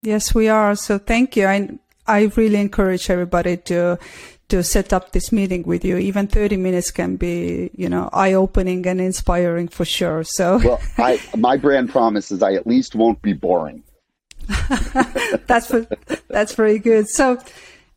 Yes, 0.03 0.35
we 0.35 0.49
are. 0.49 0.75
So 0.75 0.99
thank 0.99 1.37
you. 1.37 1.47
I, 1.47 1.79
I 2.07 2.31
really 2.37 2.57
encourage 2.57 3.09
everybody 3.09 3.57
to, 3.59 3.99
to 4.49 4.63
set 4.63 4.93
up 4.93 5.13
this 5.13 5.31
meeting 5.31 5.63
with 5.63 5.85
you. 5.85 5.97
Even 5.97 6.27
30 6.27 6.57
minutes 6.57 6.91
can 6.91 7.17
be, 7.17 7.71
you 7.75 7.89
know, 7.89 8.11
eye 8.13 8.33
opening 8.33 8.87
and 8.87 9.01
inspiring 9.01 9.69
for 9.69 9.85
sure. 9.85 10.25
So 10.25 10.59
Well, 10.65 10.81
I 10.99 11.21
my 11.37 11.57
brand 11.57 11.91
promise 11.91 12.33
is 12.33 12.43
I 12.43 12.55
at 12.55 12.67
least 12.67 12.95
won't 12.95 13.23
be 13.23 13.33
boring. 13.33 13.85
that's, 15.47 15.73
that's 16.29 16.55
very 16.55 16.81
good. 16.81 17.09
So 17.09 17.39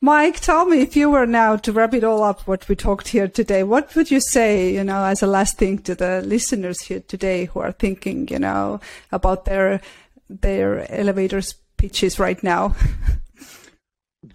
Mike, 0.01 0.39
tell 0.39 0.65
me 0.65 0.81
if 0.81 0.95
you 0.95 1.10
were 1.10 1.25
now 1.25 1.55
to 1.55 1.71
wrap 1.71 1.93
it 1.93 2.03
all 2.03 2.21
up, 2.21 2.47
what 2.47 2.67
we 2.67 2.75
talked 2.75 3.08
here 3.08 3.27
today, 3.27 3.63
what 3.63 3.95
would 3.95 4.12
you 4.12 4.19
say, 4.19 4.73
you 4.73 4.84
know, 4.84 5.03
as 5.05 5.23
a 5.23 5.27
last 5.27 5.58
thing 5.58 5.79
to 5.79 5.95
the 5.95 6.21
listeners 6.21 6.81
here 6.81 6.99
today 6.99 7.45
who 7.45 7.60
are 7.60 7.71
thinking, 7.71 8.27
you 8.27 8.38
know, 8.38 8.79
about 9.12 9.45
their, 9.45 9.81
their 10.29 10.91
elevators 10.91 11.55
pitches 11.77 12.19
right 12.19 12.41
now? 12.43 12.75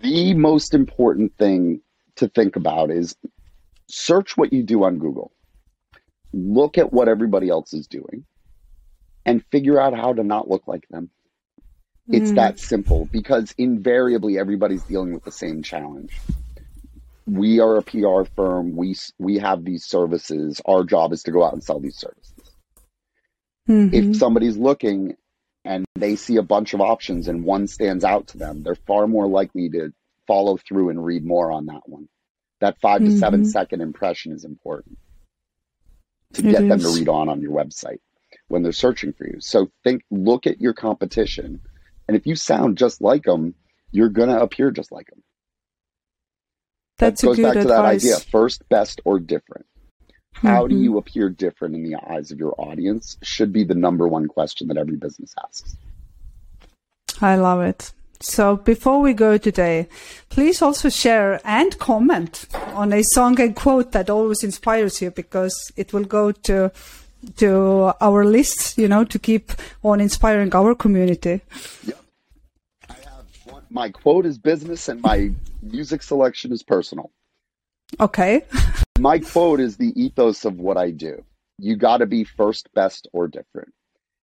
The 0.03 0.35
most 0.35 0.73
important 0.73 1.37
thing 1.37 1.81
to 2.17 2.29
think 2.29 2.55
about 2.57 2.91
is 2.91 3.17
search 3.89 4.37
what 4.37 4.53
you 4.53 4.63
do 4.63 4.85
on 4.85 4.99
Google. 4.99 5.33
Look 6.33 6.79
at 6.79 6.93
what 6.93 7.09
everybody 7.09 7.49
else 7.49 7.75
is 7.75 7.89
doing 7.89 8.25
and 9.27 9.45
figure 9.51 9.81
out 9.81 9.97
how 9.97 10.13
to 10.13 10.23
not 10.23 10.49
look 10.49 10.67
like 10.67 10.87
them. 10.89 11.11
It's 12.13 12.33
that 12.33 12.55
hmm. 12.55 12.59
simple 12.59 13.09
because 13.13 13.55
invariably 13.59 14.39
everybody's 14.39 14.83
dealing 14.83 15.15
with 15.15 15.25
the 15.25 15.33
same 15.33 15.63
challenge. 15.63 16.13
We 17.27 17.61
are 17.61 17.77
a 17.77 17.83
PR 17.83 18.25
firm. 18.35 18.75
We 18.75 18.97
we 19.19 19.39
have 19.39 19.65
these 19.65 19.85
services. 19.85 20.61
Our 20.65 20.85
job 20.85 21.13
is 21.13 21.23
to 21.25 21.31
go 21.31 21.45
out 21.45 21.53
and 21.53 21.63
sell 21.63 21.79
these 21.79 21.97
services. 21.97 22.33
If 23.69 23.75
mm-hmm. 23.75 24.13
somebody's 24.15 24.57
looking 24.57 25.17
and 25.65 25.85
they 25.95 26.17
see 26.17 26.37
a 26.37 26.43
bunch 26.43 26.75
of 26.75 26.81
options 26.81 27.29
and 27.29 27.45
one 27.45 27.69
stands 27.69 28.05
out 28.05 28.27
to 28.29 28.39
them, 28.39 28.65
they're 28.65 28.75
far 28.75 29.07
more 29.07 29.29
likely 29.29 29.69
to 29.71 29.93
follow 30.27 30.57
through 30.57 30.89
and 30.89 31.05
read 31.05 31.25
more 31.25 31.53
on 31.53 31.67
that 31.67 31.83
one. 31.87 32.09
That 32.61 32.81
5 32.81 33.01
to 33.03 33.19
seven 33.19 33.43
mm-hmm. 33.43 33.49
second 33.49 33.81
impression 33.81 34.33
is 34.33 34.45
important. 34.45 34.99
to 36.35 36.43
get 36.43 36.69
them 36.69 36.81
to 36.81 36.89
read 36.89 37.09
on 37.09 37.29
on 37.29 37.41
your 37.41 37.53
website 37.53 38.01
when 38.49 38.63
they're 38.63 38.73
searching 38.73 39.13
for 39.13 39.27
you. 39.27 39.41
So 39.41 39.71
think, 39.85 40.03
look 40.11 40.47
at 40.47 40.61
your 40.61 40.73
competition, 40.73 41.61
and 42.11 42.17
if 42.17 42.27
you 42.27 42.35
sound 42.35 42.77
just 42.77 43.01
like 43.01 43.23
them, 43.23 43.55
you're 43.93 44.09
gonna 44.09 44.41
appear 44.41 44.73
just 44.73 44.91
like 44.91 45.07
them. 45.11 45.23
That's 46.99 47.21
that 47.21 47.27
goes 47.29 47.39
back 47.39 47.53
to 47.55 47.69
that 47.69 47.85
idea: 47.85 48.17
first, 48.19 48.69
best, 48.69 49.01
or 49.05 49.21
different. 49.21 49.65
How 50.35 50.63
Mm-hmm. 50.65 50.71
do 50.71 50.77
you 50.77 50.99
appear 50.99 51.29
different 51.29 51.77
in 51.77 51.85
the 51.85 51.97
eyes 52.11 52.33
of 52.33 52.41
your 52.41 52.53
audience? 52.59 53.17
Should 53.23 53.53
be 53.53 53.63
the 53.63 53.77
number 53.77 54.09
one 54.09 54.27
question 54.27 54.67
that 54.69 54.77
every 54.77 54.97
business 54.97 55.33
asks. 55.45 55.77
I 57.21 57.37
love 57.37 57.61
it. 57.61 57.93
So 58.21 58.57
before 58.57 59.01
we 59.01 59.13
go 59.13 59.39
today, 59.39 59.89
please 60.31 60.61
also 60.63 60.89
share 60.89 61.41
and 61.45 61.79
comment 61.79 62.47
on 62.75 62.93
a 62.93 63.05
song 63.05 63.41
and 63.41 63.55
quote 63.55 63.93
that 63.93 64.11
always 64.11 64.43
inspires 64.43 65.01
you 65.01 65.13
because 65.13 65.55
it 65.77 65.93
will 65.93 66.05
go 66.05 66.33
to 66.33 66.73
to 67.37 67.93
our 68.01 68.25
list, 68.25 68.79
you 68.79 68.89
know, 68.89 69.05
to 69.05 69.19
keep 69.19 69.53
on 69.85 70.01
inspiring 70.01 70.55
our 70.55 70.75
community. 70.75 71.41
I 73.77 73.83
have 73.83 73.85
one, 73.85 73.85
my 73.85 73.91
quote 73.91 74.27
is 74.27 74.39
business, 74.39 74.89
and 74.89 75.01
my 75.01 75.31
music 75.63 76.03
selection 76.03 76.53
is 76.53 76.63
personal. 76.63 77.11
Okay. 77.99 78.45
My 78.99 79.19
quote 79.19 79.61
is 79.61 79.79
the 79.79 79.93
ethos 80.01 80.45
of 80.45 80.59
what 80.59 80.77
I 80.77 80.91
do. 80.91 81.25
You 81.59 81.77
got 81.77 81.99
to 81.99 82.07
be 82.07 82.25
first, 82.25 82.69
best, 82.75 83.09
or 83.13 83.29
different. 83.29 83.73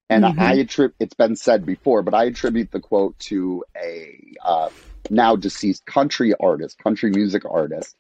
And 0.10 0.26
I 0.26 0.54
attribute, 0.54 0.96
it's 1.00 1.16
been 1.16 1.36
said 1.36 1.66
before, 1.66 2.02
but 2.02 2.14
I 2.14 2.26
attribute 2.26 2.72
the 2.72 2.80
quote 2.80 3.18
to 3.20 3.66
a 3.76 4.36
uh, 4.42 4.70
now 5.10 5.36
deceased 5.36 5.86
country 5.86 6.34
artist, 6.40 6.78
country 6.78 7.10
music 7.10 7.44
artist, 7.50 7.96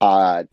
uh, 0.00 0.44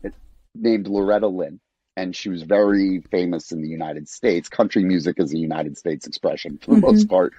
named 0.54 0.88
Loretta 0.88 1.28
Lynn. 1.28 1.60
And 1.96 2.14
she 2.14 2.28
was 2.28 2.42
very 2.42 3.00
famous 3.10 3.52
in 3.52 3.62
the 3.62 3.68
United 3.68 4.08
States. 4.08 4.48
Country 4.48 4.84
music 4.84 5.18
is 5.18 5.32
a 5.32 5.38
United 5.38 5.78
States 5.78 6.06
expression 6.06 6.58
for 6.60 6.74
the 6.74 6.80
most 6.80 7.08
part. 7.08 7.32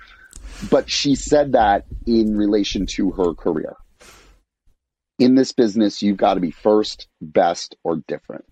But 0.69 0.89
she 0.89 1.15
said 1.15 1.53
that 1.53 1.85
in 2.05 2.37
relation 2.37 2.85
to 2.87 3.11
her 3.11 3.33
career. 3.33 3.75
In 5.17 5.35
this 5.35 5.51
business, 5.51 6.01
you've 6.01 6.17
got 6.17 6.35
to 6.35 6.39
be 6.39 6.51
first, 6.51 7.07
best, 7.21 7.75
or 7.83 7.97
different. 8.07 8.45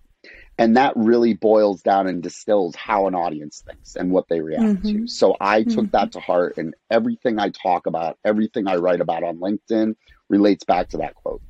And 0.58 0.76
that 0.76 0.92
really 0.94 1.32
boils 1.32 1.80
down 1.80 2.06
and 2.06 2.22
distills 2.22 2.76
how 2.76 3.06
an 3.06 3.14
audience 3.14 3.62
thinks 3.66 3.96
and 3.96 4.10
what 4.10 4.28
they 4.28 4.40
react 4.40 4.82
to. 4.84 4.92
Mm-hmm. 4.92 5.06
So 5.06 5.34
I 5.40 5.62
took 5.62 5.90
that 5.92 6.10
mm-hmm. 6.10 6.18
to 6.18 6.20
heart, 6.20 6.58
and 6.58 6.74
everything 6.90 7.38
I 7.38 7.48
talk 7.48 7.86
about, 7.86 8.18
everything 8.24 8.68
I 8.68 8.76
write 8.76 9.00
about 9.00 9.22
on 9.22 9.38
LinkedIn 9.38 9.94
relates 10.28 10.64
back 10.64 10.90
to 10.90 10.98
that 10.98 11.14
quote. 11.14 11.40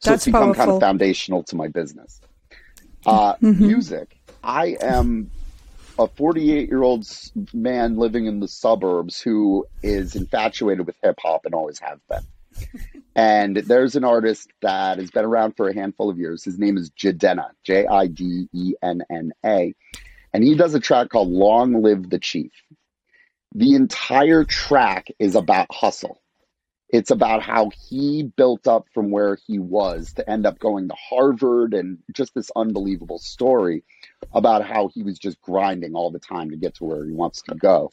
So 0.00 0.10
That's 0.10 0.26
it's 0.26 0.26
become 0.26 0.54
kind 0.54 0.70
of 0.70 0.80
foundational 0.80 1.42
to 1.44 1.56
my 1.56 1.68
business. 1.68 2.20
Uh, 3.06 3.34
mm-hmm. 3.36 3.66
Music. 3.66 4.18
I 4.44 4.76
am 4.80 5.30
a 5.98 6.06
48 6.06 6.68
year 6.68 6.82
old 6.82 7.06
man 7.52 7.96
living 7.96 8.26
in 8.26 8.40
the 8.40 8.48
suburbs 8.48 9.20
who 9.20 9.66
is 9.82 10.14
infatuated 10.14 10.86
with 10.86 10.96
hip 11.02 11.18
hop 11.20 11.44
and 11.44 11.54
always 11.54 11.78
have 11.80 12.00
been. 12.08 12.22
And 13.18 13.56
there's 13.56 13.96
an 13.96 14.04
artist 14.04 14.48
that 14.62 14.98
has 14.98 15.10
been 15.10 15.24
around 15.24 15.56
for 15.56 15.68
a 15.68 15.74
handful 15.74 16.08
of 16.08 16.18
years. 16.18 16.44
His 16.44 16.56
name 16.56 16.76
is 16.76 16.90
Jidenna, 16.90 17.50
J 17.64 17.84
I 17.84 18.06
D 18.06 18.48
E 18.52 18.74
N 18.80 19.02
N 19.10 19.32
A. 19.44 19.74
And 20.32 20.44
he 20.44 20.54
does 20.54 20.72
a 20.74 20.78
track 20.78 21.08
called 21.08 21.26
Long 21.28 21.82
Live 21.82 22.08
the 22.08 22.20
Chief. 22.20 22.52
The 23.56 23.74
entire 23.74 24.44
track 24.44 25.08
is 25.18 25.34
about 25.34 25.66
hustle. 25.72 26.20
It's 26.90 27.10
about 27.10 27.42
how 27.42 27.70
he 27.88 28.22
built 28.22 28.66
up 28.66 28.86
from 28.94 29.10
where 29.10 29.36
he 29.46 29.58
was 29.58 30.12
to 30.14 30.28
end 30.28 30.46
up 30.46 30.58
going 30.58 30.88
to 30.88 30.94
Harvard 30.94 31.74
and 31.74 31.98
just 32.12 32.34
this 32.34 32.50
unbelievable 32.56 33.18
story 33.18 33.84
about 34.32 34.64
how 34.64 34.88
he 34.88 35.02
was 35.02 35.18
just 35.18 35.40
grinding 35.42 35.94
all 35.94 36.10
the 36.10 36.18
time 36.18 36.50
to 36.50 36.56
get 36.56 36.74
to 36.76 36.84
where 36.84 37.04
he 37.04 37.12
wants 37.12 37.42
to 37.42 37.54
go. 37.54 37.92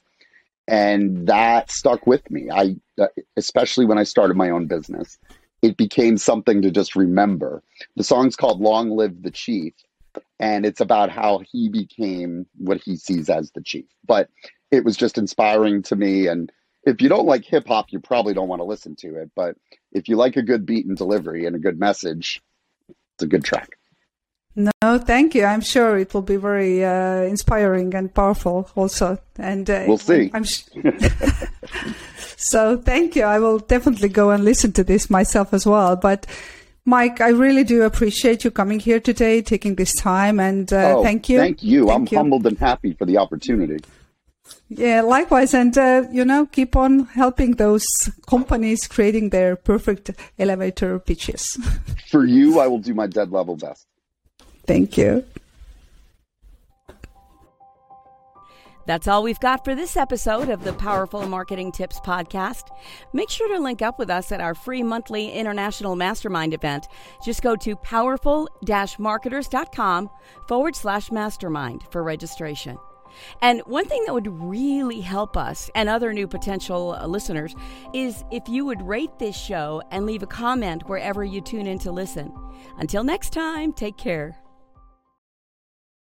And 0.67 1.27
that 1.27 1.71
stuck 1.71 2.07
with 2.07 2.29
me. 2.31 2.49
I 2.49 2.75
uh, 2.99 3.07
especially 3.35 3.85
when 3.85 3.97
I 3.97 4.03
started 4.03 4.37
my 4.37 4.49
own 4.49 4.67
business. 4.67 5.17
It 5.61 5.77
became 5.77 6.17
something 6.17 6.61
to 6.61 6.69
just 6.69 6.95
remember. 6.95 7.63
The 7.95 8.03
song's 8.03 8.35
called 8.35 8.61
Long 8.61 8.91
Live 8.91 9.23
the 9.23 9.31
Chief 9.31 9.73
and 10.39 10.65
it's 10.65 10.81
about 10.81 11.09
how 11.09 11.39
he 11.39 11.69
became 11.69 12.45
what 12.57 12.81
he 12.81 12.95
sees 12.95 13.29
as 13.29 13.51
the 13.51 13.61
chief. 13.61 13.85
But 14.05 14.29
it 14.71 14.83
was 14.83 14.97
just 14.97 15.17
inspiring 15.17 15.81
to 15.83 15.95
me 15.95 16.27
and 16.27 16.51
if 16.85 17.01
you 17.01 17.09
don't 17.09 17.25
like 17.25 17.43
hip 17.43 17.67
hop, 17.67 17.87
you 17.89 17.99
probably 17.99 18.33
don't 18.33 18.47
want 18.47 18.59
to 18.59 18.65
listen 18.65 18.95
to 18.97 19.15
it. 19.15 19.31
But 19.35 19.55
if 19.91 20.07
you 20.07 20.15
like 20.15 20.37
a 20.37 20.41
good 20.41 20.65
beat 20.65 20.85
and 20.85 20.95
delivery 20.95 21.45
and 21.45 21.55
a 21.55 21.59
good 21.59 21.79
message, 21.79 22.41
it's 22.89 23.23
a 23.23 23.27
good 23.27 23.43
track. 23.43 23.77
No, 24.55 24.71
thank 24.97 25.35
you. 25.35 25.43
I'm 25.43 25.59
sure 25.59 25.97
it 25.97 26.13
will 26.13 26.21
be 26.21 26.37
very 26.37 26.85
uh, 26.85 27.23
inspiring 27.23 27.93
and 27.93 28.13
powerful 28.13 28.69
also. 28.75 29.17
And 29.37 29.69
uh, 29.69 29.83
We'll 29.85 29.97
see. 29.97 30.31
I'm 30.33 30.45
sh- 30.45 30.63
so 32.37 32.77
thank 32.77 33.17
you. 33.17 33.23
I 33.23 33.39
will 33.39 33.59
definitely 33.59 34.07
go 34.07 34.29
and 34.29 34.45
listen 34.45 34.71
to 34.73 34.83
this 34.83 35.09
myself 35.09 35.53
as 35.53 35.65
well. 35.65 35.97
But 35.97 36.25
Mike, 36.85 37.19
I 37.19 37.29
really 37.29 37.65
do 37.65 37.81
appreciate 37.81 38.45
you 38.45 38.51
coming 38.51 38.79
here 38.79 38.99
today, 39.01 39.41
taking 39.41 39.75
this 39.75 39.93
time, 39.95 40.39
and 40.39 40.71
uh, 40.71 40.99
oh, 40.99 41.03
thank 41.03 41.27
you. 41.27 41.37
Thank 41.39 41.63
you. 41.63 41.87
Thank 41.87 41.97
I'm 41.99 42.07
you. 42.11 42.17
humbled 42.17 42.45
and 42.45 42.57
happy 42.57 42.93
for 42.93 43.05
the 43.05 43.17
opportunity. 43.17 43.79
Yeah, 44.69 45.01
likewise, 45.01 45.53
and 45.53 45.77
uh, 45.77 46.03
you 46.11 46.25
know, 46.25 46.45
keep 46.47 46.75
on 46.75 47.05
helping 47.05 47.55
those 47.55 47.85
companies 48.27 48.87
creating 48.87 49.29
their 49.29 49.55
perfect 49.55 50.11
elevator 50.39 50.99
pitches. 50.99 51.57
For 52.09 52.25
you, 52.25 52.59
I 52.59 52.67
will 52.67 52.79
do 52.79 52.93
my 52.93 53.07
dead 53.07 53.31
level 53.31 53.55
best. 53.55 53.85
Thank 54.65 54.97
you. 54.97 55.23
That's 58.87 59.07
all 59.07 59.23
we've 59.23 59.39
got 59.39 59.65
for 59.65 59.73
this 59.73 59.97
episode 59.97 60.49
of 60.49 60.63
the 60.63 60.73
Powerful 60.73 61.27
Marketing 61.27 61.71
Tips 61.71 61.99
Podcast. 61.99 62.69
Make 63.13 63.31
sure 63.31 63.47
to 63.47 63.59
link 63.59 63.81
up 63.81 63.97
with 63.97 64.11
us 64.11 64.31
at 64.31 64.41
our 64.41 64.53
free 64.53 64.83
monthly 64.83 65.31
international 65.31 65.95
mastermind 65.95 66.53
event. 66.53 66.87
Just 67.23 67.41
go 67.41 67.55
to 67.55 67.75
powerful 67.77 68.47
marketers.com 68.99 70.09
forward 70.47 70.75
slash 70.75 71.11
mastermind 71.11 71.81
for 71.89 72.03
registration. 72.03 72.77
And 73.41 73.61
one 73.65 73.85
thing 73.85 74.03
that 74.05 74.13
would 74.13 74.27
really 74.27 75.01
help 75.01 75.37
us 75.37 75.69
and 75.75 75.89
other 75.89 76.13
new 76.13 76.27
potential 76.27 76.95
uh, 76.99 77.07
listeners 77.07 77.55
is 77.93 78.23
if 78.31 78.47
you 78.47 78.65
would 78.65 78.81
rate 78.81 79.17
this 79.19 79.37
show 79.37 79.81
and 79.91 80.05
leave 80.05 80.23
a 80.23 80.27
comment 80.27 80.87
wherever 80.87 81.23
you 81.23 81.41
tune 81.41 81.67
in 81.67 81.79
to 81.79 81.91
listen. 81.91 82.33
Until 82.77 83.03
next 83.03 83.31
time, 83.31 83.73
take 83.73 83.97
care. 83.97 84.44